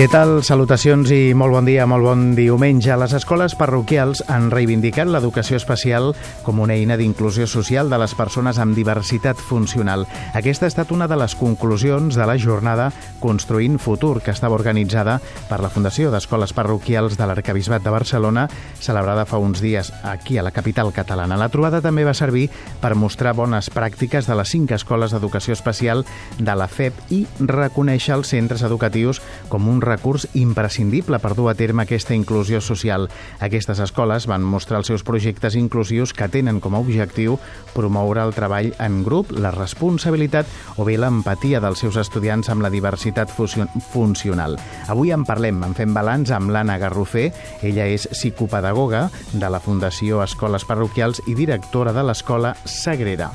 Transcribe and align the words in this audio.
Què 0.00 0.06
tal? 0.08 0.38
Salutacions 0.40 1.10
i 1.12 1.34
molt 1.36 1.52
bon 1.52 1.66
dia, 1.68 1.84
molt 1.84 2.06
bon 2.06 2.20
diumenge. 2.32 2.94
Les 2.96 3.12
escoles 3.18 3.52
parroquials 3.52 4.22
han 4.32 4.46
reivindicat 4.48 5.10
l'educació 5.12 5.58
especial 5.60 6.14
com 6.40 6.62
una 6.64 6.72
eina 6.72 6.96
d'inclusió 6.96 7.44
social 7.44 7.92
de 7.92 7.98
les 8.00 8.14
persones 8.16 8.56
amb 8.56 8.72
diversitat 8.72 9.36
funcional. 9.36 10.06
Aquesta 10.32 10.64
ha 10.64 10.72
estat 10.72 10.94
una 10.96 11.04
de 11.04 11.18
les 11.20 11.34
conclusions 11.36 12.16
de 12.16 12.24
la 12.24 12.38
jornada 12.40 12.86
Construint 13.20 13.76
Futur, 13.76 14.22
que 14.24 14.32
estava 14.32 14.56
organitzada 14.56 15.18
per 15.50 15.58
la 15.60 15.68
Fundació 15.68 16.08
d'Escoles 16.08 16.56
Parroquials 16.56 17.18
de 17.20 17.28
l'Arcabisbat 17.28 17.84
de 17.84 17.92
Barcelona, 17.92 18.46
celebrada 18.80 19.28
fa 19.28 19.36
uns 19.36 19.60
dies 19.60 19.92
aquí 20.00 20.40
a 20.40 20.46
la 20.48 20.54
capital 20.56 20.94
catalana. 20.96 21.36
La 21.36 21.50
trobada 21.52 21.82
també 21.84 22.06
va 22.08 22.16
servir 22.16 22.46
per 22.80 22.94
mostrar 22.96 23.36
bones 23.36 23.68
pràctiques 23.68 24.24
de 24.24 24.40
les 24.40 24.56
cinc 24.56 24.72
escoles 24.80 25.12
d'educació 25.12 25.52
especial 25.52 26.06
de 26.38 26.56
la 26.56 26.72
FEP 26.72 27.04
i 27.12 27.22
reconèixer 27.44 28.16
els 28.16 28.32
centres 28.32 28.64
educatius 28.64 29.20
com 29.52 29.68
un 29.68 29.84
recurs 29.90 30.28
imprescindible 30.38 31.18
per 31.18 31.34
dur 31.34 31.50
a 31.50 31.56
terme 31.58 31.84
aquesta 31.84 32.14
inclusió 32.14 32.62
social. 32.62 33.08
Aquestes 33.42 33.82
escoles 33.82 34.28
van 34.30 34.46
mostrar 34.46 34.80
els 34.80 34.90
seus 34.92 35.04
projectes 35.04 35.58
inclusius 35.58 36.14
que 36.14 36.30
tenen 36.30 36.62
com 36.62 36.78
a 36.78 36.80
objectiu 36.80 37.36
promoure 37.74 38.22
el 38.22 38.34
treball 38.36 38.70
en 38.78 39.02
grup, 39.04 39.34
la 39.34 39.52
responsabilitat 39.54 40.46
o 40.78 40.86
bé 40.86 40.96
l'empatia 41.00 41.60
dels 41.60 41.82
seus 41.82 41.98
estudiants 42.00 42.48
amb 42.52 42.62
la 42.62 42.72
diversitat 42.72 43.34
funcional. 43.34 44.58
Avui 44.88 45.10
en 45.10 45.26
parlem, 45.26 45.62
en 45.66 45.76
fem 45.76 45.94
balanç 45.96 46.30
amb 46.36 46.54
l'Anna 46.54 46.78
Garrofer. 46.78 47.30
Ella 47.66 47.90
és 47.90 48.06
psicopedagoga 48.12 49.08
de 49.32 49.50
la 49.50 49.60
Fundació 49.60 50.22
Escoles 50.24 50.66
Parroquials 50.68 51.24
i 51.26 51.34
directora 51.38 51.96
de 51.96 52.06
l'Escola 52.06 52.54
Sagrera. 52.64 53.32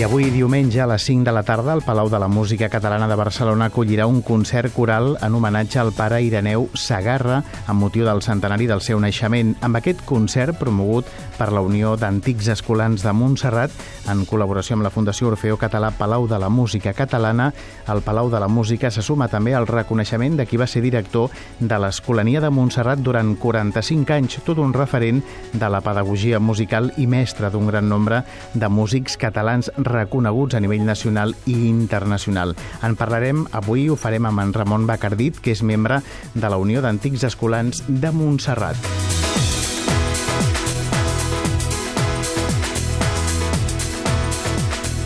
I 0.00 0.04
avui, 0.06 0.30
diumenge, 0.32 0.78
a 0.80 0.86
les 0.88 1.04
5 1.04 1.26
de 1.26 1.32
la 1.36 1.42
tarda, 1.44 1.74
el 1.76 1.82
Palau 1.84 2.08
de 2.08 2.18
la 2.18 2.26
Música 2.26 2.70
Catalana 2.72 3.04
de 3.06 3.16
Barcelona 3.20 3.66
acollirà 3.68 4.06
un 4.08 4.22
concert 4.24 4.72
coral 4.72 5.18
en 5.20 5.34
homenatge 5.36 5.76
al 5.76 5.90
pare 5.92 6.22
Ireneu 6.24 6.70
Sagarra 6.72 7.42
amb 7.68 7.84
motiu 7.84 8.06
del 8.08 8.22
centenari 8.24 8.64
del 8.64 8.80
seu 8.80 8.96
naixement. 8.96 9.50
Amb 9.60 9.76
aquest 9.76 10.00
concert, 10.08 10.56
promogut 10.56 11.04
per 11.36 11.50
la 11.52 11.60
Unió 11.60 11.98
d'Antics 12.00 12.48
Escolans 12.54 13.04
de 13.04 13.12
Montserrat, 13.12 13.74
en 14.08 14.22
col·laboració 14.24 14.78
amb 14.78 14.86
la 14.86 14.92
Fundació 14.94 15.28
Orfeo 15.34 15.58
Català 15.60 15.92
Palau 15.92 16.24
de 16.30 16.38
la 16.40 16.48
Música 16.48 16.94
Catalana, 16.96 17.50
el 17.92 18.00
Palau 18.00 18.32
de 18.32 18.40
la 18.40 18.48
Música 18.48 18.88
se 18.88 19.04
suma 19.04 19.28
també 19.28 19.52
al 19.52 19.68
reconeixement 19.68 20.40
de 20.40 20.48
qui 20.48 20.56
va 20.56 20.68
ser 20.68 20.80
director 20.80 21.28
de 21.60 21.76
l'Escolania 21.76 22.40
de 22.40 22.48
Montserrat 22.48 23.04
durant 23.04 23.34
45 23.36 24.16
anys, 24.16 24.40
tot 24.48 24.64
un 24.64 24.72
referent 24.72 25.20
de 25.52 25.68
la 25.68 25.84
pedagogia 25.84 26.40
musical 26.40 26.88
i 26.96 27.04
mestre 27.04 27.52
d'un 27.52 27.68
gran 27.68 27.92
nombre 27.92 28.24
de 28.54 28.72
músics 28.72 29.20
catalans 29.20 29.68
reconeguts 29.90 30.56
a 30.56 30.62
nivell 30.62 30.86
nacional 30.86 31.34
i 31.44 31.58
internacional. 31.68 32.54
En 32.86 32.96
parlarem 32.96 33.44
avui, 33.52 33.88
ho 33.90 33.98
farem 33.98 34.30
amb 34.30 34.46
en 34.46 34.54
Ramon 34.56 34.86
Bacardit, 34.88 35.42
que 35.42 35.52
és 35.52 35.64
membre 35.66 36.00
de 36.34 36.48
la 36.48 36.58
Unió 36.62 36.80
d'Antics 36.80 37.26
Escolans 37.28 37.84
de 37.88 38.14
Montserrat. 38.14 38.78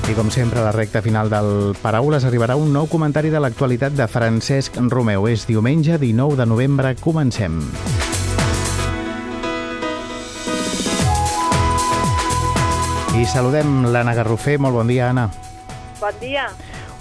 I 0.05 0.12
com 0.12 0.28
sempre, 0.28 0.60
a 0.60 0.66
la 0.66 0.72
recta 0.72 1.00
final 1.00 1.30
del 1.32 1.72
Paraules 1.80 2.27
arribarà 2.28 2.58
un 2.60 2.74
nou 2.77 2.90
comentari 2.92 3.32
de 3.32 3.40
l'actualitat 3.40 3.96
de 3.96 4.06
Francesc 4.06 4.77
Romeu. 4.92 5.24
És 5.33 5.48
diumenge 5.48 5.96
19 5.98 6.36
de 6.36 6.50
novembre. 6.52 6.92
Comencem. 7.00 7.62
I 13.24 13.27
saludem 13.27 13.86
l'Anna 13.89 14.12
Garrofer. 14.12 14.58
Molt 14.61 14.74
bon 14.77 14.90
dia, 14.90 15.07
Anna. 15.08 15.30
Bon 15.96 16.17
dia. 16.20 16.42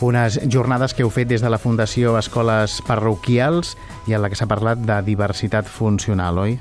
Unes 0.08 0.38
jornades 0.48 0.94
que 0.96 1.04
heu 1.04 1.10
fet 1.12 1.28
des 1.28 1.42
de 1.44 1.50
la 1.52 1.60
Fundació 1.60 2.14
Escoles 2.16 2.78
Parroquials 2.88 3.74
i 4.08 4.16
en 4.16 4.24
la 4.24 4.30
que 4.32 4.40
s'ha 4.40 4.48
parlat 4.48 4.80
de 4.88 5.02
diversitat 5.04 5.68
funcional, 5.68 6.40
oi? 6.40 6.56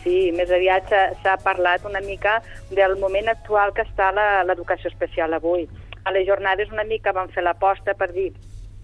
Sí, 0.00 0.32
més 0.32 0.48
aviat 0.48 0.88
s'ha 1.20 1.36
parlat 1.44 1.84
una 1.84 2.00
mica 2.00 2.38
del 2.72 2.96
moment 2.96 3.28
actual 3.28 3.76
que 3.76 3.84
està 3.84 4.08
l'educació 4.48 4.88
especial 4.88 5.36
avui. 5.36 5.68
A 6.08 6.16
les 6.16 6.24
jornades 6.24 6.72
una 6.72 6.88
mica 6.88 7.12
vam 7.12 7.28
fer 7.28 7.44
l'aposta 7.44 7.92
per 7.92 8.08
dir 8.16 8.30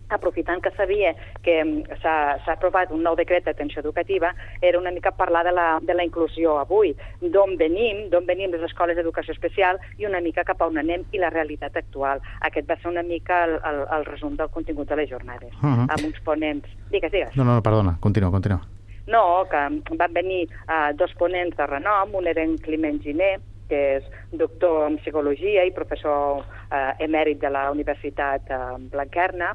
aprofitant 0.08 0.62
que 0.62 0.70
sabia 0.76 1.14
que 1.42 1.64
mm, 1.64 1.98
s'ha 2.02 2.52
aprovat 2.52 2.92
un 2.92 3.02
nou 3.02 3.16
decret 3.16 3.44
d'atenció 3.44 3.80
educativa, 3.82 4.34
era 4.60 4.78
una 4.78 4.90
mica 4.90 5.12
parlar 5.12 5.44
de 5.44 5.52
la, 5.52 5.78
de 5.82 5.94
la 5.94 6.04
inclusió 6.04 6.58
avui, 6.58 6.94
d'on 7.20 7.56
venim, 7.60 8.08
d'on 8.10 8.26
venim 8.26 8.52
les 8.52 8.62
escoles 8.68 8.96
d'educació 8.96 9.32
especial 9.32 9.80
i 9.98 10.06
una 10.06 10.20
mica 10.20 10.44
cap 10.44 10.62
a 10.62 10.68
on 10.68 10.78
anem 10.78 11.04
i 11.12 11.22
la 11.22 11.30
realitat 11.30 11.76
actual. 11.76 12.22
Aquest 12.40 12.68
va 12.70 12.78
ser 12.80 12.90
una 12.92 13.02
mica 13.02 13.44
el, 13.44 13.58
el, 13.64 13.82
el 13.98 14.06
resum 14.10 14.36
del 14.36 14.50
contingut 14.50 14.88
de 14.88 14.96
les 14.96 15.10
jornades, 15.10 15.52
uh 15.62 15.66
-huh. 15.66 15.88
amb 15.88 16.04
uns 16.04 16.20
ponents... 16.20 16.68
Digues, 16.90 17.12
digues. 17.12 17.36
No, 17.36 17.44
no, 17.44 17.60
perdona, 17.62 17.96
continua, 18.00 18.30
continua. 18.30 18.60
No, 19.06 19.44
que 19.50 19.96
van 19.96 20.12
venir 20.12 20.48
uh, 20.68 20.96
dos 20.96 21.12
ponents 21.14 21.56
de 21.56 21.66
renom, 21.66 22.14
un 22.14 22.26
era 22.26 22.42
en 22.42 22.56
Climent 22.58 23.02
Giner, 23.02 23.38
que 23.68 23.96
és 23.96 24.04
doctor 24.32 24.86
en 24.86 24.96
psicologia 24.98 25.64
i 25.64 25.72
professor 25.76 26.40
uh, 26.40 26.92
emèrit 26.98 27.40
de 27.40 27.50
la 27.50 27.70
Universitat 27.70 28.48
uh, 28.50 28.76
Blanquerna, 28.92 29.54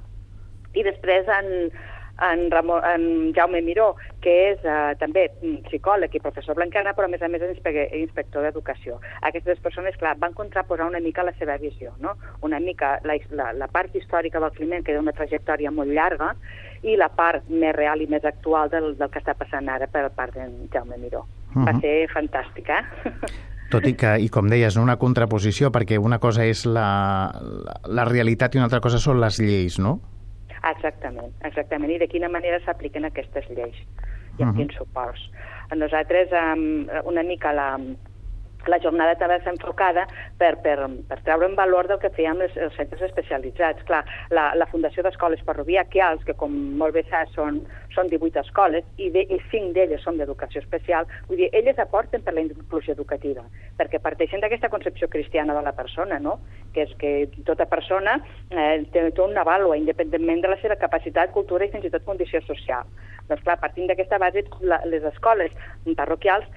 i 0.74 0.84
després 0.86 1.28
en, 1.34 1.72
en, 2.22 2.52
Ramon, 2.52 2.82
en 2.86 3.34
Jaume 3.34 3.62
Miró, 3.62 3.96
que 4.22 4.34
és 4.52 4.64
eh, 4.68 4.94
també 5.00 5.28
psicòleg 5.68 6.16
i 6.16 6.22
professor 6.22 6.58
blancana, 6.58 6.94
però 6.94 7.08
a 7.08 7.12
més 7.12 7.24
a 7.24 7.30
més 7.32 7.44
és 7.46 7.60
inspector 8.02 8.44
d'educació. 8.44 9.00
Aquestes 9.22 9.60
persones, 9.64 9.98
clar, 9.98 10.18
van 10.20 10.36
contraposar 10.38 10.88
una 10.88 11.00
mica 11.00 11.24
la 11.24 11.34
seva 11.40 11.58
visió, 11.58 11.94
no? 12.00 12.16
Una 12.42 12.60
mica 12.60 13.00
la, 13.04 13.18
la, 13.32 13.52
la 13.54 13.68
part 13.68 13.96
històrica 13.96 14.40
del 14.40 14.56
Climent, 14.58 14.84
que 14.84 14.94
té 14.94 15.00
una 15.00 15.16
trajectòria 15.16 15.72
molt 15.72 15.92
llarga, 15.92 16.34
i 16.84 16.96
la 16.96 17.10
part 17.12 17.48
més 17.50 17.76
real 17.76 18.02
i 18.02 18.08
més 18.08 18.24
actual 18.26 18.70
del, 18.72 18.94
del 19.00 19.12
que 19.12 19.20
està 19.20 19.36
passant 19.36 19.68
ara 19.68 19.88
per 19.88 20.08
part 20.16 20.36
d'en 20.36 20.68
Jaume 20.74 20.98
Miró. 20.98 21.26
Uh 21.50 21.56
-huh. 21.56 21.66
Va 21.66 21.74
mhm. 21.74 21.82
ser 21.82 22.08
fantàstic, 22.14 22.70
eh? 22.70 22.84
Tot 23.70 23.86
i 23.86 23.94
que, 23.94 24.18
i 24.18 24.30
com 24.30 24.48
deies, 24.50 24.78
una 24.78 24.98
contraposició, 24.98 25.70
perquè 25.70 26.00
una 26.02 26.18
cosa 26.18 26.44
és 26.44 26.66
la, 26.66 27.32
la, 27.40 27.76
la 27.86 28.06
realitat 28.06 28.56
i 28.56 28.58
una 28.58 28.66
altra 28.66 28.80
cosa 28.80 28.98
són 28.98 29.20
les 29.20 29.38
lleis, 29.40 29.78
no? 29.78 30.00
Exactament, 30.64 31.34
exactament. 31.48 31.92
I 31.92 32.00
de 32.00 32.08
quina 32.12 32.30
manera 32.30 32.60
s'apliquen 32.66 33.06
aquestes 33.06 33.48
lleis 33.50 33.78
i 34.38 34.44
amb 34.44 34.52
uh 34.52 34.54
-huh. 34.54 34.58
quins 34.58 34.76
suports. 34.76 35.22
Nosaltres, 35.76 36.30
um, 36.32 36.90
una 37.06 37.24
mica 37.24 37.54
la, 37.54 37.78
la 38.68 38.80
jornada 38.84 39.16
també 39.20 39.38
està 39.40 39.54
enfocada 39.54 40.06
per, 40.40 40.52
per, 40.64 40.76
per 41.08 41.18
treure 41.24 41.48
en 41.48 41.56
valor 41.56 41.88
del 41.88 42.00
que 42.02 42.12
feien 42.16 42.42
els, 42.42 42.56
els 42.58 42.76
centres 42.76 43.02
especialitzats. 43.10 43.84
Clar, 43.88 44.02
la, 44.36 44.50
la 44.60 44.68
Fundació 44.72 45.04
d'Escoles 45.06 45.44
Parroviaquials, 45.48 46.24
que 46.28 46.36
com 46.40 46.56
molt 46.82 46.98
bé 46.98 47.06
saps 47.10 47.34
són, 47.38 47.62
són 47.96 48.12
18 48.12 48.42
escoles 48.44 48.86
i, 48.98 49.10
de, 49.16 49.26
i 49.30 49.40
5 49.52 49.74
d'elles 49.78 50.04
són 50.04 50.20
d'educació 50.20 50.62
especial, 50.62 51.08
vull 51.30 51.38
dir, 51.38 51.50
elles 51.54 51.80
aporten 51.80 52.26
per 52.26 52.36
la 52.36 52.44
inclusió 52.46 52.94
educativa, 52.94 53.46
perquè 53.80 54.02
parteixen 54.04 54.44
d'aquesta 54.44 54.72
concepció 54.74 55.08
cristiana 55.08 55.56
de 55.56 55.64
la 55.66 55.76
persona, 55.78 56.20
no? 56.20 56.40
Que 56.74 56.86
és 56.86 56.96
que 57.02 57.12
tota 57.48 57.66
persona 57.70 58.18
eh, 58.50 58.84
té, 58.94 59.06
una 59.24 59.46
vàlua 59.48 59.78
independentment 59.80 60.44
de 60.44 60.52
la 60.52 60.60
seva 60.62 60.78
capacitat, 60.80 61.34
cultura 61.36 61.66
i 61.66 61.72
fins 61.74 61.86
i 61.86 61.94
tot 61.94 62.06
condició 62.08 62.42
social. 62.46 62.88
Doncs 63.30 63.44
clar, 63.46 63.60
partint 63.62 63.90
d'aquesta 63.90 64.18
base, 64.22 64.44
la, 64.66 64.80
les 64.90 65.04
escoles 65.06 65.54
parroquials 65.98 66.48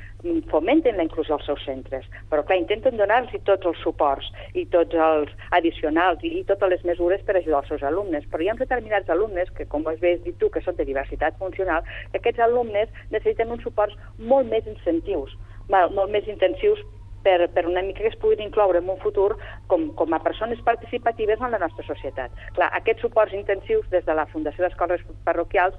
fomenten 0.48 0.96
la 0.96 1.04
inclusió 1.04 1.36
als 1.36 1.44
seus 1.48 1.64
centres, 1.66 2.06
però 2.30 2.44
clar, 2.46 2.56
intenten 2.60 2.96
donar-los 2.96 3.34
tots 3.48 3.68
els 3.68 3.82
suports 3.84 4.30
i 4.54 4.64
tots 4.72 4.96
els 5.08 5.32
addicionals 5.58 6.24
i 6.24 6.44
totes 6.48 6.72
les 6.72 6.86
mesures 6.88 7.24
per 7.26 7.36
ajudar 7.36 7.60
els 7.62 7.72
seus 7.74 7.84
alumnes. 7.90 8.24
Però 8.30 8.44
hi 8.44 8.48
ha 8.52 8.56
determinats 8.60 9.12
alumnes 9.12 9.50
que, 9.56 9.68
com 9.68 9.84
has 9.90 10.00
dit 10.00 10.32
tu, 10.40 10.48
que 10.48 10.64
són 10.64 10.78
de 10.78 10.88
diversitat 10.88 11.36
funcional, 11.42 11.84
que 12.12 12.22
aquests 12.22 12.40
alumnes 12.46 12.88
necessiten 13.10 13.52
uns 13.52 13.66
suports 13.66 13.98
molt 14.18 14.48
més 14.48 14.66
incentius, 14.70 15.36
molt 15.68 16.10
més 16.10 16.28
intensius 16.28 16.80
per, 17.24 17.48
per 17.54 17.66
una 17.66 17.82
mica 17.82 18.02
que 18.02 18.12
es 18.12 18.18
puguin 18.22 18.42
incloure 18.46 18.82
en 18.82 18.88
un 18.90 18.98
futur 19.02 19.36
com, 19.66 19.90
com 19.98 20.14
a 20.14 20.22
persones 20.22 20.60
participatives 20.66 21.40
en 21.40 21.54
la 21.54 21.60
nostra 21.62 21.86
societat. 21.86 22.32
Clar, 22.56 22.70
aquests 22.78 23.06
suports 23.06 23.36
intensius 23.36 23.88
des 23.90 24.06
de 24.06 24.16
la 24.16 24.26
Fundació 24.32 24.66
d'Escoles 24.66 25.04
Parroquials 25.26 25.78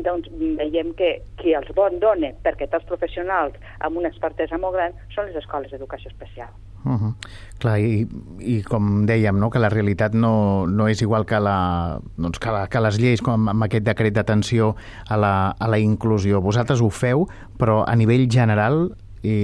doncs 0.00 0.28
veiem 0.32 0.94
que 0.96 1.18
qui 1.36 1.52
els 1.56 1.68
bon 1.76 1.98
dona 2.00 2.32
perquè 2.44 2.68
tots 2.72 2.88
professionals 2.88 3.58
amb 3.84 4.00
una 4.00 4.08
expertesa 4.08 4.58
molt 4.58 4.78
gran 4.78 4.94
són 5.14 5.28
les 5.28 5.36
escoles 5.42 5.72
d'educació 5.72 6.10
especial. 6.10 6.48
Uh 6.84 6.98
-huh. 6.98 7.14
Clar, 7.58 7.78
i, 7.78 8.08
i 8.40 8.62
com 8.62 9.06
dèiem, 9.06 9.38
no, 9.38 9.50
que 9.50 9.58
la 9.58 9.68
realitat 9.68 10.14
no, 10.14 10.66
no 10.66 10.88
és 10.88 11.00
igual 11.02 11.24
que, 11.24 11.38
la, 11.38 12.00
doncs 12.16 12.38
que, 12.38 12.50
la, 12.50 12.66
que 12.66 12.80
les 12.80 12.98
lleis, 12.98 13.22
com 13.22 13.48
amb 13.48 13.62
aquest 13.62 13.84
decret 13.84 14.12
d'atenció 14.14 14.74
a, 15.08 15.16
la, 15.16 15.54
a 15.58 15.68
la 15.68 15.78
inclusió. 15.78 16.40
Vosaltres 16.40 16.80
ho 16.80 16.90
feu, 16.90 17.28
però 17.58 17.84
a 17.86 17.94
nivell 17.94 18.28
general 18.28 18.96
i 19.22 19.34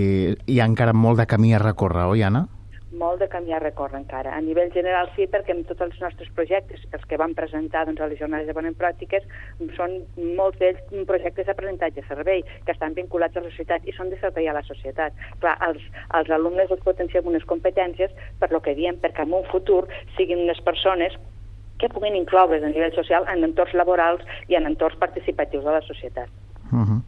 hi 0.47 0.61
ha 0.61 0.67
encara 0.67 0.93
molt 0.93 1.19
de 1.19 1.27
camí 1.27 1.55
a 1.55 1.63
recórrer, 1.63 2.07
oi, 2.11 2.23
Anna? 2.23 2.47
molt 2.99 3.21
de 3.21 3.29
camí 3.29 3.53
a 3.53 3.59
recórrer 3.59 4.01
encara. 4.01 4.35
A 4.35 4.41
nivell 4.41 4.73
general 4.73 5.11
sí, 5.15 5.27
perquè 5.31 5.55
en 5.55 5.63
tots 5.69 5.85
els 5.85 5.97
nostres 6.03 6.31
projectes, 6.37 6.83
els 6.97 7.05
que 7.09 7.19
vam 7.21 7.35
presentar 7.37 7.85
doncs, 7.87 8.01
a 8.01 8.09
les 8.11 8.21
jornades 8.21 8.49
de 8.49 8.57
bones 8.57 8.77
pràctiques, 8.81 9.25
són 9.77 9.99
molts 10.39 10.59
d'ells 10.61 10.83
projectes 11.09 11.47
d'aprenentatge 11.47 12.05
servei, 12.09 12.45
que 12.65 12.75
estan 12.75 12.97
vinculats 12.99 13.37
a 13.37 13.45
la 13.45 13.53
societat 13.53 13.87
i 13.87 13.95
són 13.97 14.11
de 14.13 14.21
servei 14.21 14.49
a 14.49 14.57
la 14.57 14.65
societat. 14.67 15.17
Clar, 15.43 15.57
els, 15.69 15.85
els 16.19 16.31
alumnes 16.35 16.73
els 16.75 16.85
potenciem 16.85 17.29
unes 17.29 17.47
competències 17.49 18.15
per 18.41 18.51
lo 18.53 18.63
que 18.65 18.77
diem, 18.79 18.99
perquè 19.03 19.27
en 19.27 19.37
un 19.41 19.47
futur 19.53 19.85
siguin 20.17 20.47
unes 20.49 20.61
persones 20.65 21.17
que 21.79 21.91
puguin 21.93 22.17
incloure's 22.19 22.65
a 22.65 22.73
nivell 22.73 22.95
social 22.97 23.27
en 23.31 23.45
entorns 23.47 23.75
laborals 23.79 24.25
i 24.49 24.57
en 24.59 24.67
entorns 24.67 24.99
participatius 24.99 25.65
de 25.65 25.77
la 25.77 25.83
societat. 25.87 26.29
Uh 26.73 26.85
-huh. 26.85 27.03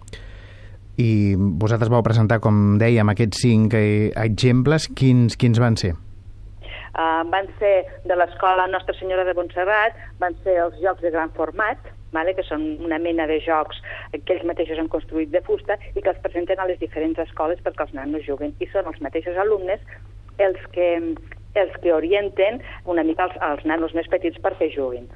I 1.00 1.34
vosaltres 1.36 1.90
vau 1.92 2.02
presentar, 2.04 2.40
com 2.44 2.76
dèiem, 2.80 3.08
aquests 3.12 3.40
cinc 3.46 3.76
eh, 3.78 4.10
exemples. 4.20 4.88
Quins, 4.96 5.38
quins 5.40 5.60
van 5.62 5.78
ser? 5.80 5.94
Uh, 6.90 7.22
van 7.30 7.46
ser 7.60 7.74
de 8.04 8.16
l'escola 8.18 8.66
Nostra 8.68 8.96
Senyora 8.98 9.24
de 9.24 9.34
Montserrat, 9.38 9.96
van 10.20 10.34
ser 10.44 10.58
els 10.64 10.76
jocs 10.82 11.00
de 11.04 11.12
gran 11.14 11.30
format, 11.36 11.78
vale? 12.12 12.34
que 12.34 12.44
són 12.44 12.64
una 12.84 12.98
mena 12.98 13.28
de 13.30 13.38
jocs 13.44 13.78
que 14.12 14.34
ells 14.34 14.46
mateixos 14.48 14.80
han 14.82 14.90
construït 14.92 15.30
de 15.30 15.42
fusta 15.46 15.78
i 15.94 16.02
que 16.02 16.10
els 16.10 16.20
presenten 16.24 16.58
a 16.58 16.66
les 16.68 16.80
diferents 16.82 17.22
escoles 17.22 17.62
perquè 17.64 17.86
els 17.86 17.94
nanos 17.96 18.26
juguen. 18.26 18.56
I 18.58 18.68
són 18.74 18.90
els 18.90 19.00
mateixos 19.06 19.38
alumnes 19.38 19.80
els 20.42 20.60
que 20.74 20.90
els 21.58 21.72
que 21.82 21.92
orienten 21.94 22.60
una 22.86 23.02
mica 23.06 23.26
els, 23.26 23.38
els 23.42 23.64
nanos 23.66 23.94
més 23.94 24.08
petits 24.10 24.38
perquè 24.42 24.70
juguin. 24.74 25.08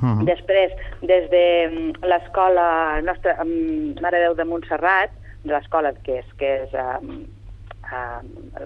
Uh 0.00 0.08
-huh. 0.08 0.24
Després, 0.24 0.72
des 1.02 1.30
de 1.30 1.44
mm, 1.70 2.06
l'escola 2.06 3.00
nostra, 3.02 3.36
um, 3.42 3.94
Mare 4.00 4.20
Déu 4.20 4.34
de 4.34 4.44
Montserrat, 4.44 5.10
de 5.44 5.52
l'escola 5.52 5.92
que 5.92 6.18
és, 6.18 6.32
que 6.38 6.62
és 6.62 6.70
um, 6.74 7.26
uh, 7.82 8.20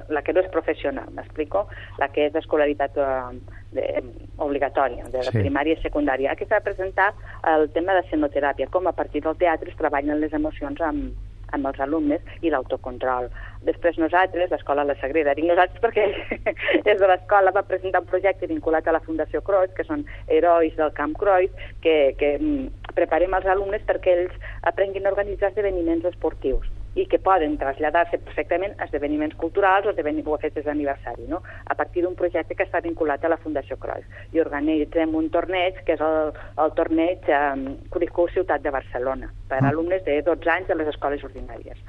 la 0.08 0.22
que 0.22 0.32
no 0.32 0.40
és 0.40 0.50
professional, 0.50 1.08
m'explico? 1.14 1.66
La 1.98 2.08
que 2.08 2.26
és 2.26 2.32
d'escolaritat 2.32 2.96
uh, 2.96 3.32
de, 3.72 4.02
obligatòria, 4.36 5.04
de 5.04 5.18
la 5.18 5.32
sí. 5.32 5.38
primària 5.38 5.74
i 5.74 5.82
secundària. 5.82 6.32
Aquí 6.32 6.44
s'ha 6.44 6.60
de 6.60 6.70
presentar 6.70 7.14
el 7.54 7.70
tema 7.70 7.94
de 7.94 8.02
senoteràpia, 8.10 8.68
com 8.70 8.86
a 8.86 8.92
partir 8.92 9.22
del 9.22 9.36
teatre 9.36 9.70
es 9.70 9.76
treballen 9.76 10.20
les 10.20 10.32
emocions 10.32 10.80
amb, 10.80 11.12
amb 11.56 11.68
els 11.70 11.80
alumnes 11.80 12.20
i 12.42 12.52
l'autocontrol. 12.52 13.30
Després 13.68 13.98
nosaltres, 14.02 14.50
l'escola 14.50 14.86
La 14.88 14.96
Sagrera, 15.00 15.36
dic 15.38 15.46
nosaltres 15.48 15.82
perquè 15.84 16.08
des 16.88 17.00
de 17.00 17.10
l'escola 17.10 17.54
va 17.54 17.66
presentar 17.68 18.02
un 18.02 18.10
projecte 18.10 18.50
vinculat 18.50 18.88
a 18.88 18.96
la 18.96 19.04
Fundació 19.06 19.42
Cruyff, 19.46 19.74
que 19.76 19.86
són 19.88 20.06
herois 20.26 20.76
del 20.76 20.94
Camp 20.98 21.16
Cruyff, 21.20 21.66
que, 21.84 22.14
que 22.18 22.36
mm, 22.38 22.94
preparem 22.98 23.38
els 23.38 23.50
alumnes 23.56 23.84
perquè 23.88 24.18
ells 24.18 24.38
aprenguin 24.72 25.06
a 25.06 25.14
organitzar 25.14 25.52
esdeveniments 25.52 26.08
esportius 26.12 26.70
i 26.94 27.06
que 27.08 27.18
poden 27.22 27.56
traslladar-se 27.60 28.18
perfectament 28.20 28.74
a 28.78 28.86
esdeveniments 28.88 29.36
culturals 29.40 29.86
o, 29.88 29.94
o 29.94 30.34
a 30.34 30.40
festes 30.42 30.66
d'aniversari, 30.66 31.24
no? 31.28 31.42
a 31.64 31.74
partir 31.74 32.02
d'un 32.04 32.16
projecte 32.18 32.54
que 32.54 32.66
està 32.66 32.82
vinculat 32.84 33.24
a 33.24 33.32
la 33.32 33.40
Fundació 33.40 33.78
Cruyff. 33.80 34.06
I 34.32 34.42
organitzem 34.44 35.14
un 35.16 35.30
torneig, 35.32 35.80
que 35.86 35.96
és 35.96 36.04
el, 36.04 36.32
el 36.60 36.76
torneig 36.76 37.28
um, 37.32 37.66
Curicó 37.92 38.28
Ciutat 38.34 38.62
de 38.62 38.74
Barcelona, 38.74 39.32
per 39.48 39.60
a 39.60 39.64
mm. 39.64 39.72
alumnes 39.72 40.04
de 40.04 40.20
12 40.26 40.52
anys 40.52 40.68
de 40.68 40.78
les 40.80 40.92
escoles 40.92 41.24
ordinàries. 41.24 41.80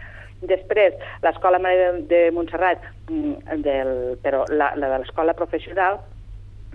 Després, 0.43 0.95
l'escola 1.23 1.59
de, 1.63 1.91
de 2.09 2.23
Montserrat, 2.35 2.83
mm, 3.09 3.61
del, 3.63 3.93
però 4.23 4.43
la, 4.51 4.73
la 4.75 4.91
de 4.95 5.03
l'escola 5.03 5.35
professional, 5.35 6.01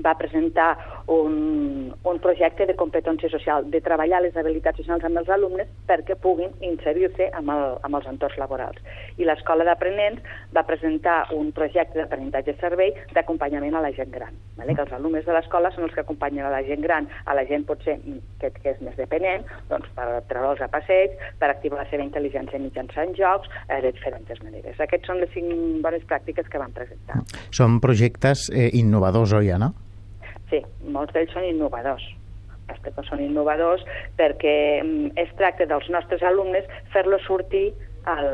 va 0.05 0.15
presentar 0.19 0.71
un, 1.09 1.95
un 2.05 2.19
projecte 2.23 2.67
de 2.67 2.77
competència 2.77 3.31
social, 3.33 3.67
de 3.71 3.81
treballar 3.85 4.21
les 4.23 4.37
habilitats 4.37 4.81
socials 4.81 5.05
amb 5.05 5.21
els 5.23 5.31
alumnes 5.33 5.71
perquè 5.89 6.17
puguin 6.21 6.53
inserir-se 6.65 7.31
amb, 7.39 7.53
el, 7.55 7.65
amb 7.87 7.99
els 7.99 8.09
entorns 8.11 8.39
laborals. 8.41 8.81
I 9.19 9.27
l'Escola 9.29 9.67
d'Aprenents 9.69 10.23
va 10.55 10.67
presentar 10.69 11.21
un 11.37 11.51
projecte 11.57 11.99
d'aprenentatge 12.01 12.57
servei 12.61 12.95
d'acompanyament 13.15 13.79
a 13.79 13.85
la 13.85 13.93
gent 13.97 14.13
gran. 14.15 14.37
Vale? 14.59 14.75
Que 14.77 14.85
els 14.85 14.95
alumnes 14.97 15.27
de 15.27 15.35
l'escola 15.35 15.73
són 15.75 15.89
els 15.89 15.97
que 15.97 16.05
acompanyen 16.05 16.47
a 16.47 16.53
la 16.53 16.63
gent 16.67 16.85
gran, 16.85 17.09
a 17.25 17.37
la 17.39 17.47
gent 17.49 17.67
potser 17.69 17.99
que, 18.41 18.53
que 18.53 18.75
és 18.75 18.85
més 18.85 18.97
dependent, 18.99 19.47
doncs 19.71 19.89
per 19.97 20.09
treure'ls 20.31 20.63
a 20.65 20.71
passeig, 20.73 21.17
per 21.41 21.51
activar 21.53 21.83
la 21.83 21.89
seva 21.91 22.05
intel·ligència 22.07 22.61
mitjançant 22.63 23.15
jocs, 23.19 23.51
eh, 23.69 23.81
de 23.85 23.93
diferents 23.95 24.45
maneres. 24.45 24.81
Aquests 24.81 25.09
són 25.11 25.23
les 25.23 25.33
cinc 25.35 25.83
bones 25.85 26.05
pràctiques 26.09 26.49
que 26.51 26.61
van 26.61 26.75
presentar. 26.77 27.23
Són 27.55 27.81
projectes 27.85 28.49
eh, 28.53 28.71
innovadors, 28.79 29.35
oi, 29.39 29.53
Anna? 29.55 29.73
Sí, 30.51 30.63
molts 30.95 31.13
d'ells 31.15 31.35
són 31.37 31.47
innovadors. 31.49 32.05
Els 32.69 33.09
són 33.09 33.23
innovadors 33.25 33.85
perquè 34.19 34.83
mm, 34.83 35.13
es 35.17 35.31
tracta 35.41 35.67
dels 35.69 35.89
nostres 35.93 36.23
alumnes 36.23 36.69
fer-los 36.93 37.25
sortir 37.25 37.71
al, 38.05 38.29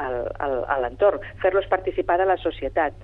al, 0.00 0.18
al, 0.38 0.56
a 0.64 0.78
l'entorn, 0.80 1.20
fer-los 1.42 1.68
participar 1.68 2.16
de 2.20 2.28
la 2.28 2.38
societat, 2.40 2.96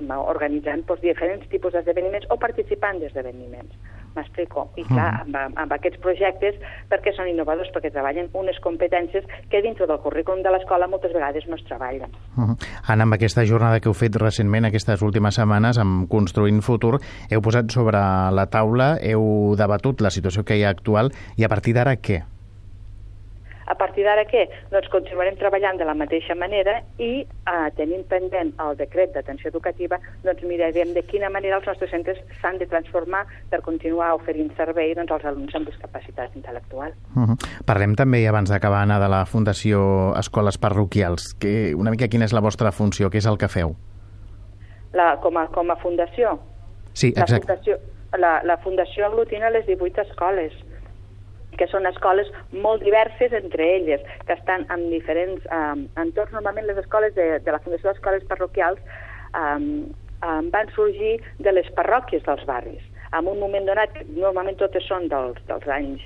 organitzant 0.00 0.84
doncs, 0.88 1.02
diferents 1.04 1.48
tipus 1.52 1.72
d'esdeveniments 1.72 2.26
o 2.30 2.36
participant 2.36 3.00
d'esdeveniments. 3.00 3.72
M'explico. 4.14 4.68
I 4.78 4.84
clar, 4.86 5.24
mm. 5.26 5.34
amb, 5.34 5.58
amb 5.64 5.74
aquests 5.76 6.00
projectes, 6.02 6.58
perquè 6.90 7.14
són 7.16 7.30
innovadors? 7.30 7.70
Perquè 7.74 7.90
treballen 7.94 8.30
unes 8.38 8.60
competències 8.64 9.26
que 9.50 9.62
dintre 9.64 9.88
del 9.90 10.00
currículum 10.04 10.44
de 10.44 10.52
l'escola 10.54 10.88
moltes 10.90 11.14
vegades 11.14 11.48
no 11.50 11.58
es 11.58 11.64
treballen. 11.64 12.10
Uh 12.36 12.50
-huh. 12.50 12.56
Anna, 12.86 13.02
amb 13.02 13.14
aquesta 13.14 13.44
jornada 13.44 13.80
que 13.80 13.88
heu 13.88 13.94
fet 13.94 14.16
recentment, 14.16 14.64
aquestes 14.66 15.02
últimes 15.02 15.34
setmanes, 15.34 15.78
amb 15.78 16.08
Construint 16.08 16.62
Futur, 16.62 17.00
heu 17.30 17.40
posat 17.40 17.70
sobre 17.70 17.98
la 17.98 18.46
taula, 18.46 18.98
heu 19.00 19.54
debatut 19.56 20.00
la 20.00 20.10
situació 20.10 20.44
que 20.44 20.56
hi 20.56 20.64
ha 20.64 20.70
actual 20.70 21.10
i 21.36 21.44
a 21.44 21.48
partir 21.48 21.74
d'ara 21.74 21.96
què? 21.96 22.33
A 23.66 23.74
partir 23.80 24.04
d'ara 24.04 24.24
què? 24.28 24.44
Doncs 24.72 24.90
continuarem 24.92 25.36
treballant 25.40 25.78
de 25.80 25.86
la 25.88 25.94
mateixa 25.96 26.36
manera 26.36 26.76
i 26.98 27.24
eh, 27.24 27.68
tenint 27.78 28.04
pendent 28.10 28.52
el 28.60 28.76
decret 28.76 29.14
d'atenció 29.14 29.48
educativa, 29.52 29.98
doncs 30.24 30.44
mirarem 30.44 30.92
de 30.96 31.04
quina 31.08 31.30
manera 31.32 31.58
els 31.60 31.68
nostres 31.70 31.92
centres 31.94 32.20
s'han 32.42 32.58
de 32.60 32.68
transformar 32.68 33.24
per 33.50 33.62
continuar 33.64 34.12
oferint 34.18 34.52
servei 34.58 34.94
doncs, 34.98 35.12
als 35.16 35.24
alumnes 35.30 35.56
amb 35.56 35.70
discapacitat 35.70 36.36
intel·lectual. 36.36 36.92
Uh 37.16 37.28
-huh. 37.28 37.36
Parlem 37.66 37.94
també, 37.94 38.26
abans 38.28 38.50
d'acabar, 38.50 38.82
Anna, 38.82 38.98
de 39.00 39.08
la 39.08 39.24
Fundació 39.26 40.14
Escoles 40.18 40.58
Parroquials. 40.58 41.34
Que, 41.34 41.74
una 41.74 41.90
mica 41.90 42.08
quina 42.08 42.24
és 42.24 42.32
la 42.32 42.40
vostra 42.40 42.72
funció? 42.72 43.08
Què 43.08 43.18
és 43.18 43.26
el 43.26 43.38
que 43.38 43.48
feu? 43.48 43.74
La, 44.92 45.18
com, 45.20 45.36
a, 45.36 45.48
com 45.48 45.70
a 45.70 45.76
fundació? 45.76 46.38
Sí, 46.92 47.08
exacte. 47.08 47.32
La 47.32 47.56
fundació, 47.56 47.78
la, 48.18 48.42
la 48.44 48.56
fundació 48.58 49.06
aglutina 49.06 49.50
les 49.50 49.66
18 49.66 50.00
escoles 50.02 50.52
que 51.58 51.68
són 51.72 51.86
escoles 51.90 52.30
molt 52.52 52.84
diverses 52.84 53.34
entre 53.36 53.68
elles, 53.76 54.04
que 54.26 54.36
estan 54.36 54.66
en 54.74 54.88
diferents 54.92 55.44
um, 55.50 55.86
entorns. 56.00 56.32
Normalment 56.36 56.68
les 56.70 56.80
escoles 56.84 57.14
de, 57.18 57.38
de 57.44 57.54
la 57.54 57.60
Fundació 57.64 57.92
d'Escoles 57.92 58.26
Parroquials 58.30 58.82
um, 59.34 59.86
um, 60.24 60.50
van 60.54 60.70
sorgir 60.74 61.16
de 61.38 61.54
les 61.54 61.70
parròquies 61.78 62.26
dels 62.26 62.44
barris. 62.48 62.82
En 63.14 63.28
un 63.30 63.38
moment 63.38 63.66
donat, 63.68 63.94
normalment 64.10 64.56
totes 64.58 64.86
són 64.90 65.06
dels, 65.10 65.38
dels 65.46 65.66
anys 65.70 66.02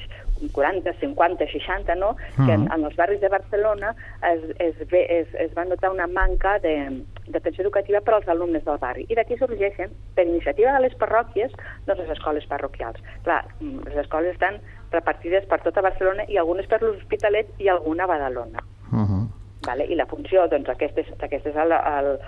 40, 0.52 0.92
50, 1.00 1.46
60, 1.52 1.94
no? 1.96 2.16
Mm. 2.36 2.46
que 2.46 2.52
en, 2.52 2.66
en 2.72 2.84
els 2.84 2.96
barris 2.96 3.20
de 3.20 3.28
Barcelona 3.28 3.94
es, 4.22 4.44
es, 4.58 4.76
ve, 4.90 5.04
es, 5.10 5.28
es 5.34 5.54
va 5.56 5.64
notar 5.64 5.90
una 5.90 6.06
manca 6.06 6.58
d'atenció 6.62 7.64
educativa 7.64 8.00
per 8.00 8.14
als 8.14 8.28
alumnes 8.28 8.64
del 8.64 8.78
barri. 8.78 9.06
I 9.08 9.18
d'aquí 9.18 9.38
sorgeixen, 9.38 9.94
per 10.14 10.26
iniciativa 10.28 10.76
de 10.76 10.84
les 10.86 10.94
parròquies, 11.00 11.54
doncs 11.86 12.04
les 12.04 12.14
escoles 12.16 12.46
parroquials. 12.46 13.02
Clar, 13.26 13.42
les 13.60 13.98
escoles 14.04 14.36
estan 14.36 14.60
repartides 14.92 15.46
per 15.50 15.60
tota 15.64 15.82
Barcelona 15.84 16.24
i 16.28 16.38
algunes 16.38 16.66
per 16.66 16.80
l'Hospitalet 16.82 17.50
i 17.58 17.68
alguna 17.68 18.04
a 18.04 18.06
Badalona. 18.06 18.62
Uh 18.92 18.98
-huh. 18.98 19.26
Vale? 19.66 19.84
I 19.84 19.94
la 19.94 20.06
funció 20.06 20.46
d'aquestes 20.48 21.06
doncs, 21.54 22.20